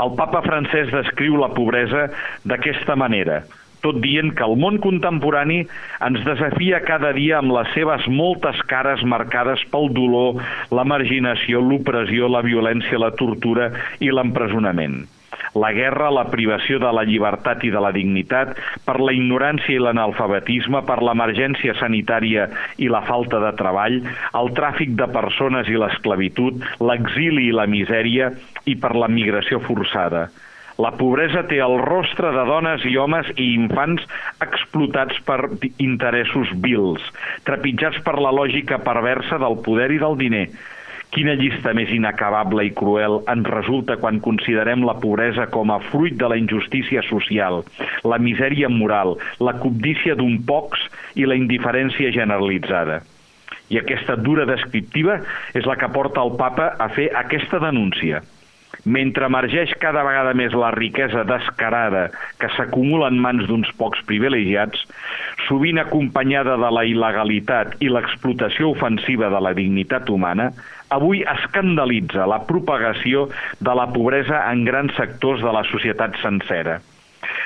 el 0.00 0.14
papa 0.18 0.40
francès 0.42 0.90
descriu 0.90 1.36
la 1.38 1.52
pobresa 1.54 2.08
d'aquesta 2.48 2.96
manera, 2.98 3.42
tot 3.84 4.00
dient 4.04 4.34
que 4.36 4.46
el 4.46 4.56
món 4.60 4.80
contemporani 4.82 5.60
ens 6.08 6.24
desafia 6.26 6.82
cada 6.86 7.12
dia 7.16 7.38
amb 7.38 7.54
les 7.56 7.70
seves 7.76 8.08
moltes 8.08 8.60
cares 8.70 9.04
marcades 9.04 9.62
pel 9.72 9.90
dolor, 9.96 10.42
la 10.70 10.84
marginació, 10.84 11.62
l'opressió, 11.64 12.28
la 12.28 12.44
violència, 12.46 13.00
la 13.00 13.14
tortura 13.16 13.72
i 14.00 14.12
l'empresonament 14.12 15.02
la 15.54 15.72
guerra, 15.72 16.10
la 16.14 16.26
privació 16.30 16.78
de 16.82 16.90
la 16.94 17.04
llibertat 17.06 17.64
i 17.66 17.70
de 17.74 17.80
la 17.82 17.92
dignitat, 17.94 18.52
per 18.86 18.98
la 19.00 19.14
ignorància 19.16 19.74
i 19.74 19.82
l'analfabetisme, 19.82 20.82
per 20.86 21.00
l'emergència 21.02 21.74
sanitària 21.80 22.48
i 22.78 22.90
la 22.92 23.02
falta 23.08 23.40
de 23.42 23.50
treball, 23.58 24.00
el 24.42 24.52
tràfic 24.58 24.94
de 25.00 25.08
persones 25.10 25.70
i 25.70 25.80
l'esclavitud, 25.80 26.62
l'exili 26.84 27.48
i 27.48 27.56
la 27.56 27.66
misèria 27.70 28.30
i 28.66 28.76
per 28.76 28.94
la 28.94 29.10
migració 29.10 29.62
forçada. 29.66 30.28
La 30.80 30.92
pobresa 30.96 31.42
té 31.50 31.58
el 31.60 31.76
rostre 31.82 32.30
de 32.32 32.42
dones 32.48 32.84
i 32.88 32.96
homes 32.96 33.28
i 33.36 33.52
infants 33.52 34.04
explotats 34.46 35.18
per 35.28 35.40
interessos 35.82 36.52
vils, 36.64 37.04
trepitjats 37.48 38.00
per 38.06 38.16
la 38.22 38.32
lògica 38.32 38.78
perversa 38.86 39.40
del 39.42 39.58
poder 39.66 39.90
i 39.96 39.98
del 40.00 40.16
diner, 40.20 40.46
Quina 41.10 41.32
llista 41.34 41.72
més 41.74 41.90
inacabable 41.90 42.62
i 42.68 42.70
cruel 42.80 43.16
ens 43.32 43.48
resulta 43.50 43.96
quan 43.98 44.20
considerem 44.22 44.84
la 44.86 44.94
pobresa 45.02 45.48
com 45.50 45.72
a 45.74 45.80
fruit 45.88 46.14
de 46.20 46.28
la 46.30 46.38
injustícia 46.38 47.02
social, 47.08 47.64
la 48.06 48.20
misèria 48.22 48.70
moral, 48.70 49.16
la 49.42 49.56
cobdícia 49.58 50.14
d'un 50.14 50.38
pocs 50.46 50.86
i 51.18 51.26
la 51.26 51.34
indiferència 51.34 52.14
generalitzada. 52.14 53.02
I 53.74 53.82
aquesta 53.82 54.14
dura 54.22 54.46
descriptiva 54.46 55.18
és 55.58 55.66
la 55.66 55.74
que 55.82 55.90
porta 55.90 56.22
el 56.22 56.36
papa 56.38 56.76
a 56.78 56.92
fer 56.94 57.10
aquesta 57.26 57.58
denúncia– 57.66 58.22
mentre 58.84 59.26
emergeix 59.28 59.72
cada 59.82 60.02
vegada 60.06 60.32
més 60.36 60.54
la 60.56 60.70
riquesa 60.74 61.24
descarada 61.28 62.08
que 62.40 62.50
s'acumula 62.56 63.10
en 63.12 63.20
mans 63.20 63.46
d'uns 63.48 63.70
pocs 63.78 64.02
privilegiats, 64.08 64.84
sovint 65.46 65.80
acompanyada 65.82 66.56
de 66.60 66.70
la 66.72 66.84
il·legalitat 66.88 67.76
i 67.84 67.90
l'explotació 67.92 68.72
ofensiva 68.74 69.30
de 69.32 69.40
la 69.42 69.54
dignitat 69.56 70.10
humana, 70.10 70.50
avui 70.90 71.22
escandalitza 71.34 72.26
la 72.26 72.40
propagació 72.46 73.28
de 73.60 73.74
la 73.76 73.88
pobresa 73.94 74.44
en 74.50 74.64
grans 74.66 74.96
sectors 74.98 75.44
de 75.44 75.52
la 75.54 75.64
societat 75.70 76.16
sencera. 76.22 76.80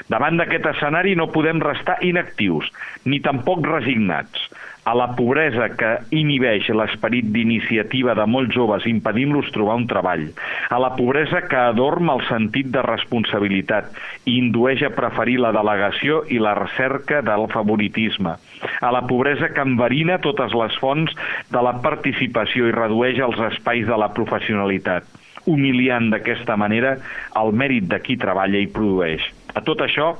Davant 0.08 0.38
d'aquest 0.38 0.66
escenari 0.70 1.14
no 1.18 1.30
podem 1.34 1.60
restar 1.62 1.98
inactius, 2.06 2.70
ni 3.04 3.20
tampoc 3.24 3.66
resignats 3.66 4.48
a 4.84 4.94
la 4.94 5.06
pobresa 5.16 5.70
que 5.78 5.90
inhibeix 6.12 6.68
l'esperit 6.76 7.30
d'iniciativa 7.32 8.14
de 8.16 8.26
molts 8.28 8.52
joves 8.54 8.84
impedint-los 8.88 9.48
trobar 9.54 9.78
un 9.80 9.86
treball, 9.88 10.26
a 10.68 10.78
la 10.80 10.92
pobresa 10.96 11.40
que 11.48 11.56
adorma 11.56 12.18
el 12.18 12.24
sentit 12.28 12.68
de 12.74 12.82
responsabilitat 12.84 13.88
i 14.28 14.36
indueix 14.42 14.84
a 14.84 14.92
preferir 14.92 15.38
la 15.40 15.54
delegació 15.56 16.20
i 16.28 16.40
la 16.42 16.52
recerca 16.58 17.22
del 17.24 17.46
favoritisme, 17.52 18.36
a 18.80 18.90
la 18.92 19.02
pobresa 19.08 19.48
que 19.56 19.64
enverina 19.64 20.20
totes 20.20 20.52
les 20.52 20.76
fonts 20.82 21.16
de 21.50 21.64
la 21.64 21.78
participació 21.84 22.68
i 22.68 22.76
redueix 22.76 23.22
els 23.24 23.40
espais 23.48 23.88
de 23.88 23.96
la 23.96 24.10
professionalitat, 24.12 25.08
humiliant 25.48 26.10
d'aquesta 26.12 26.58
manera 26.60 26.98
el 27.40 27.56
mèrit 27.56 27.88
de 27.88 28.00
qui 28.04 28.18
treballa 28.20 28.60
i 28.60 28.68
produeix. 28.68 29.24
A 29.56 29.64
tot 29.64 29.80
això 29.80 30.12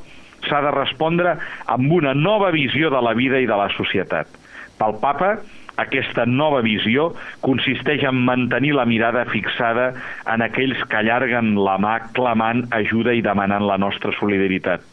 s'ha 0.48 0.61
de 0.64 0.72
respondre 0.72 1.37
amb 1.72 1.92
una 1.92 2.14
nova 2.14 2.50
visió 2.53 2.88
de 2.92 3.00
la 3.05 3.14
vida 3.16 3.40
i 3.40 3.48
de 3.48 3.61
la 3.61 3.68
societat 3.77 4.40
pel 4.79 4.99
papa, 5.03 5.37
aquesta 5.83 6.23
nova 6.31 6.61
visió 6.63 7.09
consisteix 7.43 8.05
en 8.07 8.21
mantenir 8.27 8.75
la 8.79 8.87
mirada 8.87 9.25
fixada 9.31 9.91
en 10.31 10.45
aquells 10.47 10.83
que 10.91 11.01
allarguen 11.01 11.55
la 11.59 11.77
mà 11.83 11.97
clamant 12.15 12.65
ajuda 12.77 13.15
i 13.15 13.25
demanant 13.27 13.67
la 13.67 13.79
nostra 13.83 14.15
solidaritat. 14.21 14.85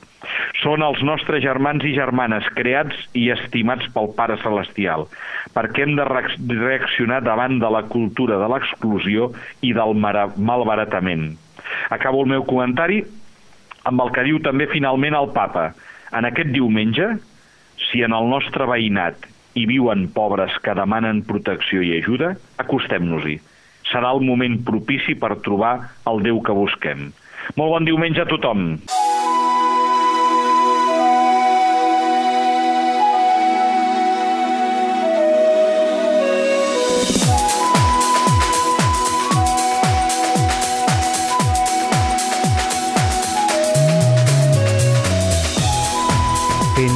Són 0.61 0.83
els 0.85 1.01
nostres 1.05 1.41
germans 1.41 1.85
i 1.85 1.95
germanes 1.95 2.45
creats 2.57 2.97
i 3.17 3.29
estimats 3.33 3.87
pel 3.93 4.11
Pare 4.17 4.37
Celestial, 4.41 5.07
perquè 5.55 5.85
hem 5.85 5.95
de 5.97 6.05
reaccionar 6.05 7.21
davant 7.25 7.57
de 7.61 7.71
la 7.73 7.83
cultura 7.89 8.37
de 8.41 8.49
l'exclusió 8.53 9.31
i 9.65 9.73
del 9.77 9.97
malbaratament. 9.97 11.31
Acabo 11.89 12.21
el 12.21 12.29
meu 12.35 12.45
comentari 12.45 13.01
amb 13.89 14.01
el 14.05 14.13
que 14.13 14.25
diu 14.27 14.37
també 14.45 14.69
finalment 14.69 15.17
el 15.17 15.31
papa. 15.33 15.71
En 16.13 16.27
aquest 16.27 16.53
diumenge, 16.53 17.07
si 17.89 18.03
en 18.05 18.13
el 18.13 18.29
nostre 18.29 18.67
veïnat 18.69 19.30
hi 19.55 19.65
viuen 19.67 20.07
pobres 20.15 20.55
que 20.63 20.75
demanen 20.77 21.23
protecció 21.27 21.83
i 21.83 21.97
ajuda, 21.99 22.35
acostem-nos-hi. 22.63 23.39
Serà 23.91 24.13
el 24.15 24.23
moment 24.23 24.59
propici 24.67 25.17
per 25.19 25.35
trobar 25.45 25.73
el 26.07 26.23
Déu 26.27 26.39
que 26.45 26.55
busquem. 26.55 27.09
Molt 27.57 27.73
bon 27.75 27.87
diumenge 27.87 28.23
a 28.23 28.29
tothom. 28.29 28.75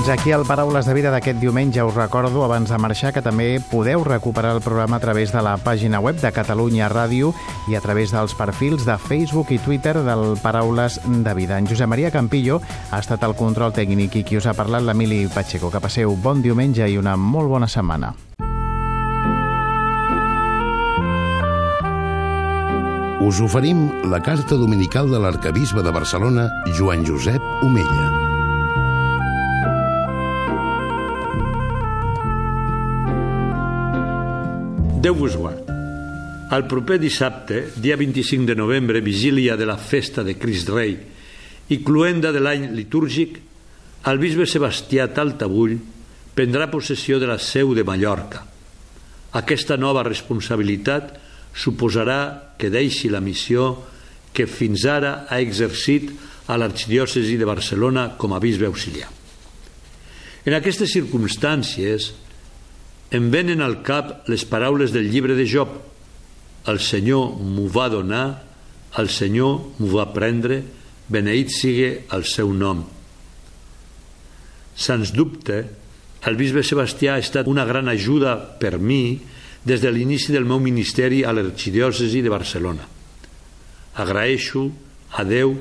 Fins 0.06 0.20
aquí 0.20 0.30
el 0.30 0.46
Paraules 0.46 0.86
de 0.86 0.94
Vida 0.94 1.10
d'aquest 1.10 1.40
diumenge. 1.42 1.82
Us 1.82 1.96
recordo, 1.98 2.44
abans 2.46 2.70
de 2.70 2.78
marxar, 2.78 3.10
que 3.10 3.24
també 3.26 3.58
podeu 3.72 4.04
recuperar 4.06 4.52
el 4.54 4.62
programa 4.62 5.00
a 5.00 5.02
través 5.02 5.32
de 5.34 5.42
la 5.42 5.56
pàgina 5.58 5.98
web 5.98 6.20
de 6.22 6.30
Catalunya 6.30 6.92
Ràdio 6.94 7.32
i 7.66 7.74
a 7.74 7.82
través 7.82 8.14
dels 8.14 8.36
perfils 8.38 8.86
de 8.86 9.00
Facebook 9.02 9.50
i 9.50 9.58
Twitter 9.58 9.96
del 10.06 10.38
Paraules 10.44 11.00
de 11.10 11.34
Vida. 11.34 11.58
En 11.58 11.66
Josep 11.66 11.90
Maria 11.90 12.12
Campillo 12.14 12.60
ha 12.92 13.00
estat 13.02 13.26
el 13.26 13.34
control 13.34 13.74
tècnic 13.74 14.20
i 14.20 14.22
qui 14.22 14.38
us 14.38 14.46
ha 14.46 14.54
parlat 14.54 14.86
l'Emili 14.86 15.24
Pacheco. 15.26 15.74
Que 15.74 15.82
passeu 15.82 16.14
bon 16.14 16.46
diumenge 16.46 16.86
i 16.86 17.02
una 17.02 17.18
molt 17.18 17.50
bona 17.50 17.66
setmana. 17.66 18.14
Us 23.26 23.42
oferim 23.42 23.90
la 24.06 24.22
carta 24.22 24.54
dominical 24.54 25.10
de 25.10 25.26
l'arcabisbe 25.26 25.82
de 25.82 25.98
Barcelona, 25.98 26.52
Joan 26.78 27.10
Josep 27.10 27.42
Omella. 27.66 28.35
Déu 35.06 35.14
vos 35.14 35.36
guard. 35.38 35.68
El 36.56 36.64
proper 36.66 36.96
dissabte, 36.98 37.60
dia 37.78 37.94
25 37.94 38.48
de 38.50 38.56
novembre, 38.58 39.04
vigília 39.06 39.54
de 39.54 39.68
la 39.70 39.78
festa 39.78 40.24
de 40.26 40.34
Crist 40.34 40.72
Rei 40.74 40.96
i 41.70 41.78
cluenda 41.86 42.32
de 42.34 42.42
l'any 42.42 42.72
litúrgic, 42.74 43.36
el 44.10 44.18
bisbe 44.18 44.48
Sebastià 44.50 45.06
Taltabull 45.14 45.76
prendrà 46.34 46.72
possessió 46.74 47.20
de 47.22 47.30
la 47.30 47.38
seu 47.38 47.76
de 47.78 47.86
Mallorca. 47.86 48.42
Aquesta 49.38 49.78
nova 49.78 50.02
responsabilitat 50.10 51.14
suposarà 51.54 52.58
que 52.58 52.74
deixi 52.74 53.14
la 53.14 53.22
missió 53.22 53.76
que 54.34 54.50
fins 54.50 54.90
ara 54.90 55.28
ha 55.30 55.38
exercit 55.38 56.10
a 56.50 56.58
l'arxidiòcesi 56.58 57.38
de 57.38 57.46
Barcelona 57.46 58.16
com 58.18 58.34
a 58.34 58.42
bisbe 58.42 58.66
auxiliar. 58.66 59.14
En 60.50 60.58
aquestes 60.58 60.98
circumstàncies 60.98 62.25
em 63.16 63.30
venen 63.32 63.64
al 63.64 63.80
cap 63.86 64.28
les 64.32 64.44
paraules 64.48 64.92
del 64.92 65.08
llibre 65.12 65.36
de 65.38 65.46
Job. 65.48 65.72
El 66.68 66.82
Senyor 66.82 67.38
m'ho 67.40 67.68
va 67.72 67.88
donar, 67.94 68.26
el 69.00 69.10
Senyor 69.14 69.80
m'ho 69.80 69.92
va 69.94 70.10
prendre, 70.16 70.62
beneït 71.12 71.54
sigui 71.54 71.92
el 72.16 72.26
seu 72.28 72.52
nom. 72.54 72.84
Sens 74.76 75.14
dubte, 75.16 75.62
el 76.26 76.38
bisbe 76.40 76.64
Sebastià 76.66 77.16
ha 77.16 77.24
estat 77.24 77.48
una 77.48 77.66
gran 77.70 77.88
ajuda 77.88 78.36
per 78.60 78.80
mi 78.82 79.20
des 79.66 79.82
de 79.82 79.92
l'inici 79.94 80.34
del 80.34 80.46
meu 80.46 80.60
ministeri 80.60 81.24
a 81.24 81.34
l'arxidiòcesi 81.34 82.22
de 82.26 82.34
Barcelona. 82.34 82.86
Agraeixo 84.02 84.68
a 85.16 85.24
Déu 85.24 85.56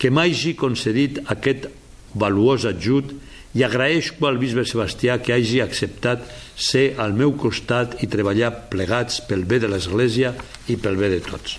que 0.00 0.10
m'hagi 0.10 0.56
concedit 0.56 1.20
aquest 1.28 1.68
valuós 2.16 2.64
ajut 2.66 3.12
i 3.54 3.64
agraeixo 3.66 4.14
al 4.28 4.38
bisbe 4.38 4.62
Sebastià 4.68 5.18
que 5.18 5.34
hagi 5.34 5.58
acceptat 5.62 6.22
ser 6.54 6.94
al 7.02 7.16
meu 7.18 7.34
costat 7.38 7.98
i 8.04 8.08
treballar 8.10 8.52
plegats 8.70 9.18
pel 9.26 9.42
bé 9.48 9.58
de 9.62 9.70
l'Església 9.70 10.34
i 10.70 10.76
pel 10.78 10.98
bé 11.00 11.10
de 11.10 11.20
tots. 11.24 11.56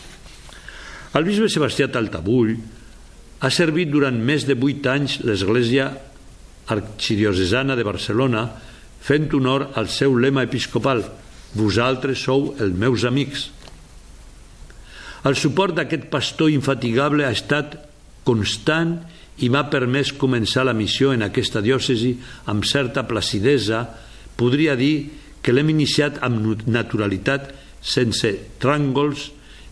El 1.18 1.28
bisbe 1.28 1.50
Sebastià 1.52 1.90
Taltabull 1.92 2.56
ha 3.42 3.50
servit 3.52 3.92
durant 3.92 4.16
més 4.16 4.46
de 4.48 4.56
vuit 4.56 4.86
anys 4.88 5.20
l'Església 5.26 5.90
arxidiocesana 6.72 7.76
de 7.76 7.84
Barcelona 7.84 8.46
fent 9.02 9.28
honor 9.36 9.72
al 9.76 9.90
seu 9.92 10.16
lema 10.16 10.46
episcopal 10.48 11.04
«Vosaltres 11.58 12.22
sou 12.24 12.54
els 12.62 12.78
meus 12.78 13.04
amics». 13.04 13.50
El 15.28 15.36
suport 15.38 15.76
d'aquest 15.76 16.08
pastor 16.10 16.50
infatigable 16.50 17.28
ha 17.28 17.34
estat 17.36 17.76
constant 18.26 18.96
i 19.02 19.21
m'ha 19.50 19.66
permès 19.74 20.12
començar 20.14 20.68
la 20.68 20.76
missió 20.78 21.14
en 21.16 21.26
aquesta 21.26 21.62
diòcesi 21.66 22.12
amb 22.52 22.68
certa 22.68 23.08
placidesa, 23.10 23.88
podria 24.38 24.76
dir 24.78 25.10
que 25.42 25.54
l'hem 25.54 25.72
iniciat 25.74 26.20
amb 26.22 26.68
naturalitat, 26.70 27.50
sense 27.82 28.30
tràngols, 28.62 29.32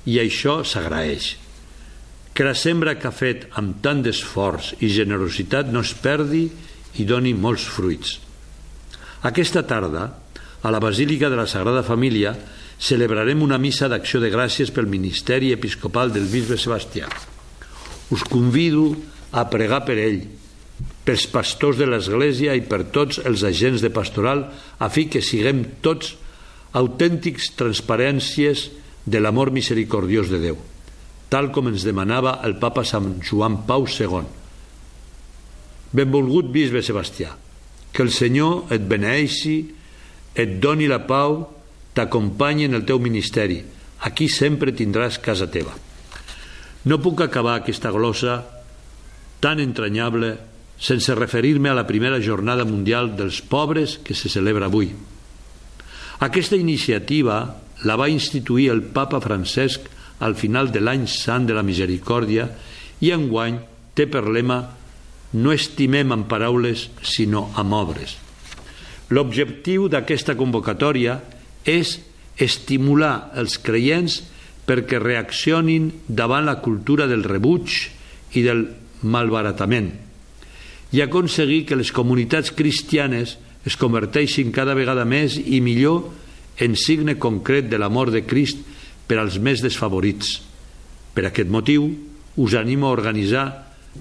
i 0.10 0.18
això 0.18 0.64
s'agraeix. 0.66 1.36
Que 2.34 2.48
la 2.48 2.56
sembra 2.56 2.96
que 2.98 3.10
ha 3.10 3.14
fet 3.14 3.46
amb 3.60 3.78
tant 3.84 4.02
d'esforç 4.02 4.74
i 4.80 4.90
generositat 4.94 5.70
no 5.74 5.84
es 5.86 5.94
perdi 5.94 6.48
i 6.98 7.06
doni 7.06 7.36
molts 7.36 7.68
fruits. 7.70 8.16
Aquesta 9.28 9.66
tarda, 9.68 10.08
a 10.64 10.72
la 10.72 10.80
Basílica 10.80 11.30
de 11.30 11.38
la 11.38 11.48
Sagrada 11.48 11.84
Família, 11.84 12.34
celebrarem 12.80 13.44
una 13.44 13.60
missa 13.60 13.90
d'acció 13.92 14.22
de 14.24 14.32
gràcies 14.32 14.72
pel 14.72 14.88
Ministeri 14.88 15.52
Episcopal 15.52 16.14
del 16.16 16.30
Bisbe 16.32 16.58
Sebastià. 16.58 17.12
Us 18.10 18.24
convido 18.24 18.96
a 18.96 19.19
pregar 19.50 19.84
per 19.86 19.98
ell, 20.02 20.24
pels 21.06 21.26
pastors 21.30 21.78
de 21.80 21.88
l'Església 21.90 22.56
i 22.58 22.64
per 22.66 22.84
tots 22.94 23.22
els 23.26 23.44
agents 23.46 23.82
de 23.82 23.92
pastoral, 23.94 24.46
a 24.78 24.88
fi 24.94 25.08
que 25.10 25.22
siguem 25.26 25.64
tots 25.86 26.16
autèntics 26.78 27.54
transparències 27.58 28.68
de 29.10 29.22
l'amor 29.22 29.50
misericordiós 29.52 30.30
de 30.30 30.42
Déu, 30.44 30.58
tal 31.30 31.50
com 31.54 31.70
ens 31.70 31.86
demanava 31.86 32.40
el 32.46 32.60
papa 32.62 32.84
Sant 32.86 33.16
Joan 33.26 33.64
Pau 33.66 33.88
II. 33.90 34.26
Benvolgut 35.94 36.52
bisbe 36.54 36.84
Sebastià, 36.86 37.34
que 37.94 38.06
el 38.06 38.14
Senyor 38.14 38.70
et 38.74 38.86
beneeixi, 38.86 39.58
et 40.38 40.60
doni 40.62 40.86
la 40.88 41.02
pau, 41.10 41.42
t'acompanyi 41.98 42.70
en 42.70 42.78
el 42.78 42.86
teu 42.86 43.02
ministeri. 43.02 43.64
Aquí 44.06 44.30
sempre 44.30 44.72
tindràs 44.78 45.18
casa 45.20 45.50
teva. 45.50 45.74
No 46.86 47.02
puc 47.02 47.26
acabar 47.26 47.58
aquesta 47.60 47.92
glossa 47.92 48.38
tan 49.40 49.60
entranyable 49.60 50.36
sense 50.80 51.14
referir-me 51.16 51.70
a 51.70 51.76
la 51.76 51.88
primera 51.88 52.20
jornada 52.24 52.66
mundial 52.66 53.16
dels 53.16 53.42
pobres 53.42 54.00
que 54.04 54.16
se 54.16 54.30
celebra 54.30 54.68
avui. 54.68 54.92
Aquesta 56.20 56.56
iniciativa 56.56 57.60
la 57.84 57.96
va 57.96 58.10
instituir 58.12 58.70
el 58.72 58.84
papa 58.84 59.20
Francesc 59.24 59.88
al 60.20 60.36
final 60.36 60.72
de 60.72 60.82
l'any 60.84 61.06
sant 61.08 61.48
de 61.48 61.56
la 61.56 61.64
misericòrdia 61.64 62.50
i 63.00 63.12
enguany 63.16 63.60
té 63.96 64.08
per 64.08 64.26
lema 64.28 64.60
no 65.40 65.54
estimem 65.54 66.12
amb 66.12 66.28
paraules 66.28 66.90
sinó 67.06 67.50
amb 67.60 67.76
obres. 67.78 68.18
L'objectiu 69.10 69.88
d'aquesta 69.90 70.36
convocatòria 70.38 71.20
és 71.66 71.98
estimular 72.40 73.32
els 73.40 73.58
creients 73.62 74.20
perquè 74.68 75.00
reaccionin 75.02 75.90
davant 76.08 76.46
la 76.46 76.60
cultura 76.62 77.08
del 77.10 77.24
rebuig 77.26 77.74
i 78.38 78.44
del 78.46 78.68
malbaratament 79.04 79.92
i 80.92 81.02
aconseguir 81.02 81.66
que 81.70 81.78
les 81.78 81.92
comunitats 81.94 82.52
cristianes 82.56 83.38
es 83.68 83.78
converteixin 83.78 84.54
cada 84.56 84.74
vegada 84.78 85.06
més 85.06 85.38
i 85.38 85.62
millor 85.62 86.10
en 86.60 86.76
signe 86.76 87.16
concret 87.22 87.70
de 87.70 87.78
l'amor 87.78 88.12
de 88.12 88.24
Crist 88.26 88.64
per 89.08 89.20
als 89.20 89.38
més 89.40 89.62
desfavorits. 89.62 90.40
Per 91.14 91.26
aquest 91.28 91.50
motiu, 91.50 91.90
us 92.40 92.56
animo 92.58 92.88
a 92.90 92.96
organitzar 92.96 93.46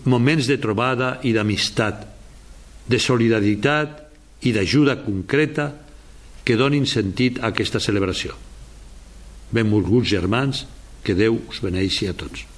moments 0.08 0.48
de 0.48 0.58
trobada 0.60 1.18
i 1.24 1.32
d'amistat, 1.36 2.04
de 2.88 2.98
solidaritat 3.00 4.04
i 4.48 4.52
d'ajuda 4.54 5.00
concreta 5.04 5.72
que 6.44 6.56
donin 6.56 6.86
sentit 6.88 7.42
a 7.42 7.50
aquesta 7.52 7.80
celebració. 7.82 8.36
Benvolguts 9.52 10.08
germans, 10.08 10.64
que 11.04 11.16
Déu 11.16 11.40
us 11.48 11.60
beneixi 11.64 12.08
a 12.08 12.16
tots. 12.16 12.57